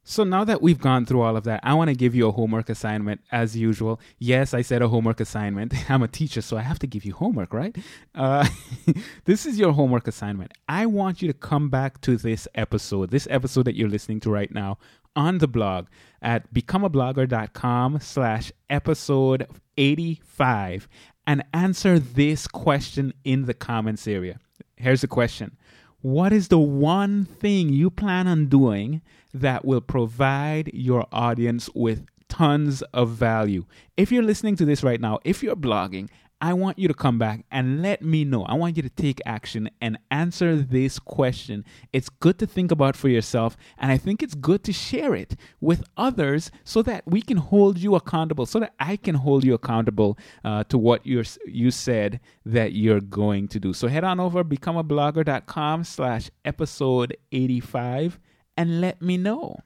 So 0.07 0.23
now 0.23 0.43
that 0.43 0.61
we've 0.61 0.79
gone 0.79 1.07
through 1.07 1.21
all 1.21 1.35
of 1.35 1.45
that, 1.45 1.61
I 1.63 1.73
want 1.73 1.89
to 1.89 1.95
give 1.95 2.13
you 2.13 2.27
a 2.27 2.31
homework 2.31 2.69
assignment 2.69 3.21
as 3.31 3.57
usual. 3.57 3.99
Yes, 4.19 4.53
I 4.53 4.61
said 4.61 4.83
a 4.83 4.87
homework 4.87 5.19
assignment. 5.19 5.73
I'm 5.89 6.03
a 6.03 6.07
teacher, 6.07 6.43
so 6.43 6.57
I 6.57 6.61
have 6.61 6.77
to 6.79 6.87
give 6.87 7.05
you 7.05 7.13
homework, 7.13 7.51
right? 7.51 7.75
Uh, 8.13 8.47
this 9.25 9.47
is 9.47 9.57
your 9.57 9.73
homework 9.73 10.07
assignment. 10.07 10.51
I 10.69 10.85
want 10.85 11.23
you 11.23 11.27
to 11.27 11.33
come 11.33 11.69
back 11.69 12.01
to 12.01 12.17
this 12.17 12.47
episode, 12.53 13.09
this 13.09 13.27
episode 13.31 13.65
that 13.65 13.75
you're 13.75 13.89
listening 13.89 14.19
to 14.21 14.29
right 14.29 14.53
now, 14.53 14.77
on 15.15 15.39
the 15.39 15.47
blog 15.47 15.87
at 16.21 16.53
becomeablogger.com 16.53 17.99
slash 17.99 18.51
episode 18.69 19.47
85 19.75 20.87
and 21.25 21.43
answer 21.51 21.97
this 21.97 22.47
question 22.47 23.11
in 23.23 23.45
the 23.45 23.55
comments 23.55 24.07
area. 24.07 24.39
Here's 24.75 25.01
the 25.01 25.07
question. 25.07 25.57
What 26.01 26.31
is 26.31 26.49
the 26.49 26.59
one 26.59 27.25
thing 27.25 27.69
you 27.69 27.89
plan 27.89 28.27
on 28.27 28.45
doing 28.45 29.01
that 29.41 29.65
will 29.65 29.81
provide 29.81 30.71
your 30.73 31.07
audience 31.11 31.69
with 31.75 32.05
tons 32.29 32.81
of 32.93 33.09
value? 33.09 33.65
If 33.97 34.11
you're 34.11 34.23
listening 34.23 34.55
to 34.57 34.65
this 34.65 34.83
right 34.83 34.99
now, 34.99 35.19
if 35.23 35.43
you're 35.43 35.55
blogging, 35.55 36.09
I 36.41 36.53
want 36.53 36.77
you 36.77 36.87
to 36.87 36.93
come 36.93 37.17
back 37.17 37.45
and 37.49 37.81
let 37.81 38.01
me 38.01 38.25
know. 38.25 38.43
I 38.43 38.55
want 38.55 38.75
you 38.75 38.83
to 38.83 38.89
take 38.89 39.21
action 39.25 39.69
and 39.79 39.97
answer 40.11 40.55
this 40.57 40.99
question. 40.99 41.63
It's 41.93 42.09
good 42.09 42.37
to 42.39 42.45
think 42.45 42.71
about 42.71 42.95
for 42.95 43.07
yourself, 43.07 43.55
and 43.77 43.91
I 43.91 43.97
think 43.97 44.21
it's 44.21 44.35
good 44.35 44.63
to 44.65 44.73
share 44.73 45.15
it 45.15 45.35
with 45.61 45.83
others 45.95 46.51
so 46.63 46.81
that 46.83 47.03
we 47.07 47.21
can 47.21 47.37
hold 47.37 47.77
you 47.77 47.95
accountable, 47.95 48.45
so 48.45 48.59
that 48.59 48.73
I 48.79 48.97
can 48.97 49.15
hold 49.15 49.45
you 49.45 49.53
accountable 49.53 50.17
uh, 50.43 50.65
to 50.65 50.77
what 50.77 51.05
you 51.05 51.23
you 51.47 51.71
said 51.71 52.19
that 52.45 52.73
you're 52.73 53.01
going 53.01 53.47
to 53.47 53.59
do. 53.59 53.73
So 53.73 53.87
head 53.87 54.03
on 54.03 54.19
over 54.19 54.43
becomeablogger.com 54.43 55.83
slash 55.85 56.29
episode 56.43 57.15
85 57.31 58.19
and 58.57 58.81
let 58.81 59.01
me 59.01 59.17
know. 59.17 59.59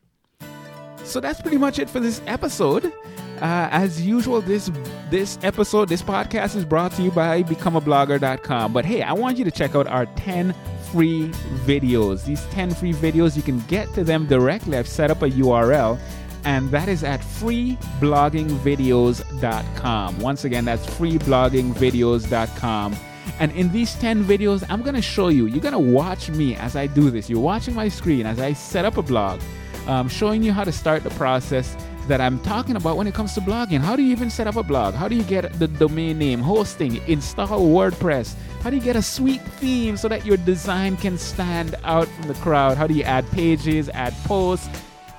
So 1.03 1.19
that's 1.19 1.41
pretty 1.41 1.57
much 1.57 1.79
it 1.79 1.89
for 1.89 1.99
this 1.99 2.21
episode. 2.27 2.93
Uh, 3.41 3.67
as 3.71 4.01
usual, 4.01 4.41
this 4.41 4.69
this 5.09 5.39
episode, 5.43 5.87
this 5.89 6.01
podcast 6.01 6.55
is 6.55 6.63
brought 6.65 6.91
to 6.93 7.01
you 7.01 7.11
by 7.11 7.43
becomeablogger.com. 7.43 8.71
But 8.73 8.85
hey, 8.85 9.01
I 9.01 9.11
want 9.13 9.37
you 9.37 9.45
to 9.45 9.51
check 9.51 9.75
out 9.75 9.87
our 9.87 10.05
10 10.05 10.53
free 10.91 11.29
videos. 11.65 12.25
These 12.25 12.45
10 12.47 12.71
free 12.71 12.91
videos, 12.93 13.37
you 13.37 13.41
can 13.41 13.59
get 13.61 13.93
to 13.93 14.03
them 14.03 14.27
directly. 14.27 14.77
I've 14.77 14.89
set 14.89 15.09
up 15.09 15.21
a 15.21 15.29
URL, 15.29 15.97
and 16.43 16.69
that 16.71 16.89
is 16.89 17.01
at 17.03 17.21
freebloggingvideos.com. 17.21 20.19
Once 20.19 20.43
again, 20.43 20.65
that's 20.65 20.85
freebloggingvideos.com. 20.85 22.95
And 23.39 23.51
in 23.53 23.71
these 23.71 23.95
10 23.95 24.23
videos, 24.25 24.63
I'm 24.69 24.83
to 24.95 25.01
show 25.01 25.29
you, 25.29 25.45
you're 25.45 25.61
to 25.73 25.79
watch 25.79 26.29
me 26.29 26.55
as 26.55 26.75
I 26.75 26.87
do 26.87 27.09
this. 27.09 27.29
You're 27.29 27.39
watching 27.39 27.75
my 27.75 27.87
screen 27.89 28.25
as 28.25 28.39
I 28.39 28.53
set 28.53 28.85
up 28.85 28.97
a 28.97 29.01
blog, 29.01 29.41
um, 29.87 30.09
showing 30.09 30.43
you 30.43 30.51
how 30.51 30.63
to 30.63 30.71
start 30.71 31.03
the 31.03 31.09
process 31.11 31.75
that 32.09 32.19
I'm 32.19 32.39
talking 32.39 32.75
about 32.75 32.97
when 32.97 33.05
it 33.07 33.13
comes 33.13 33.33
to 33.35 33.41
blogging. 33.41 33.79
How 33.79 33.95
do 33.95 34.01
you 34.01 34.11
even 34.11 34.29
set 34.29 34.47
up 34.47 34.55
a 34.55 34.63
blog? 34.63 34.95
How 34.95 35.07
do 35.07 35.15
you 35.15 35.23
get 35.23 35.59
the 35.59 35.67
domain 35.67 36.17
name, 36.17 36.39
hosting, 36.39 36.97
install 37.07 37.47
WordPress? 37.47 38.35
How 38.61 38.69
do 38.69 38.75
you 38.75 38.81
get 38.81 38.95
a 38.95 39.01
sweet 39.01 39.41
theme 39.41 39.95
so 39.95 40.07
that 40.07 40.25
your 40.25 40.37
design 40.37 40.97
can 40.97 41.17
stand 41.17 41.75
out 41.83 42.07
from 42.07 42.27
the 42.27 42.33
crowd? 42.35 42.77
How 42.77 42.87
do 42.87 42.95
you 42.95 43.03
add 43.03 43.29
pages, 43.31 43.89
add 43.89 44.13
posts? 44.25 44.67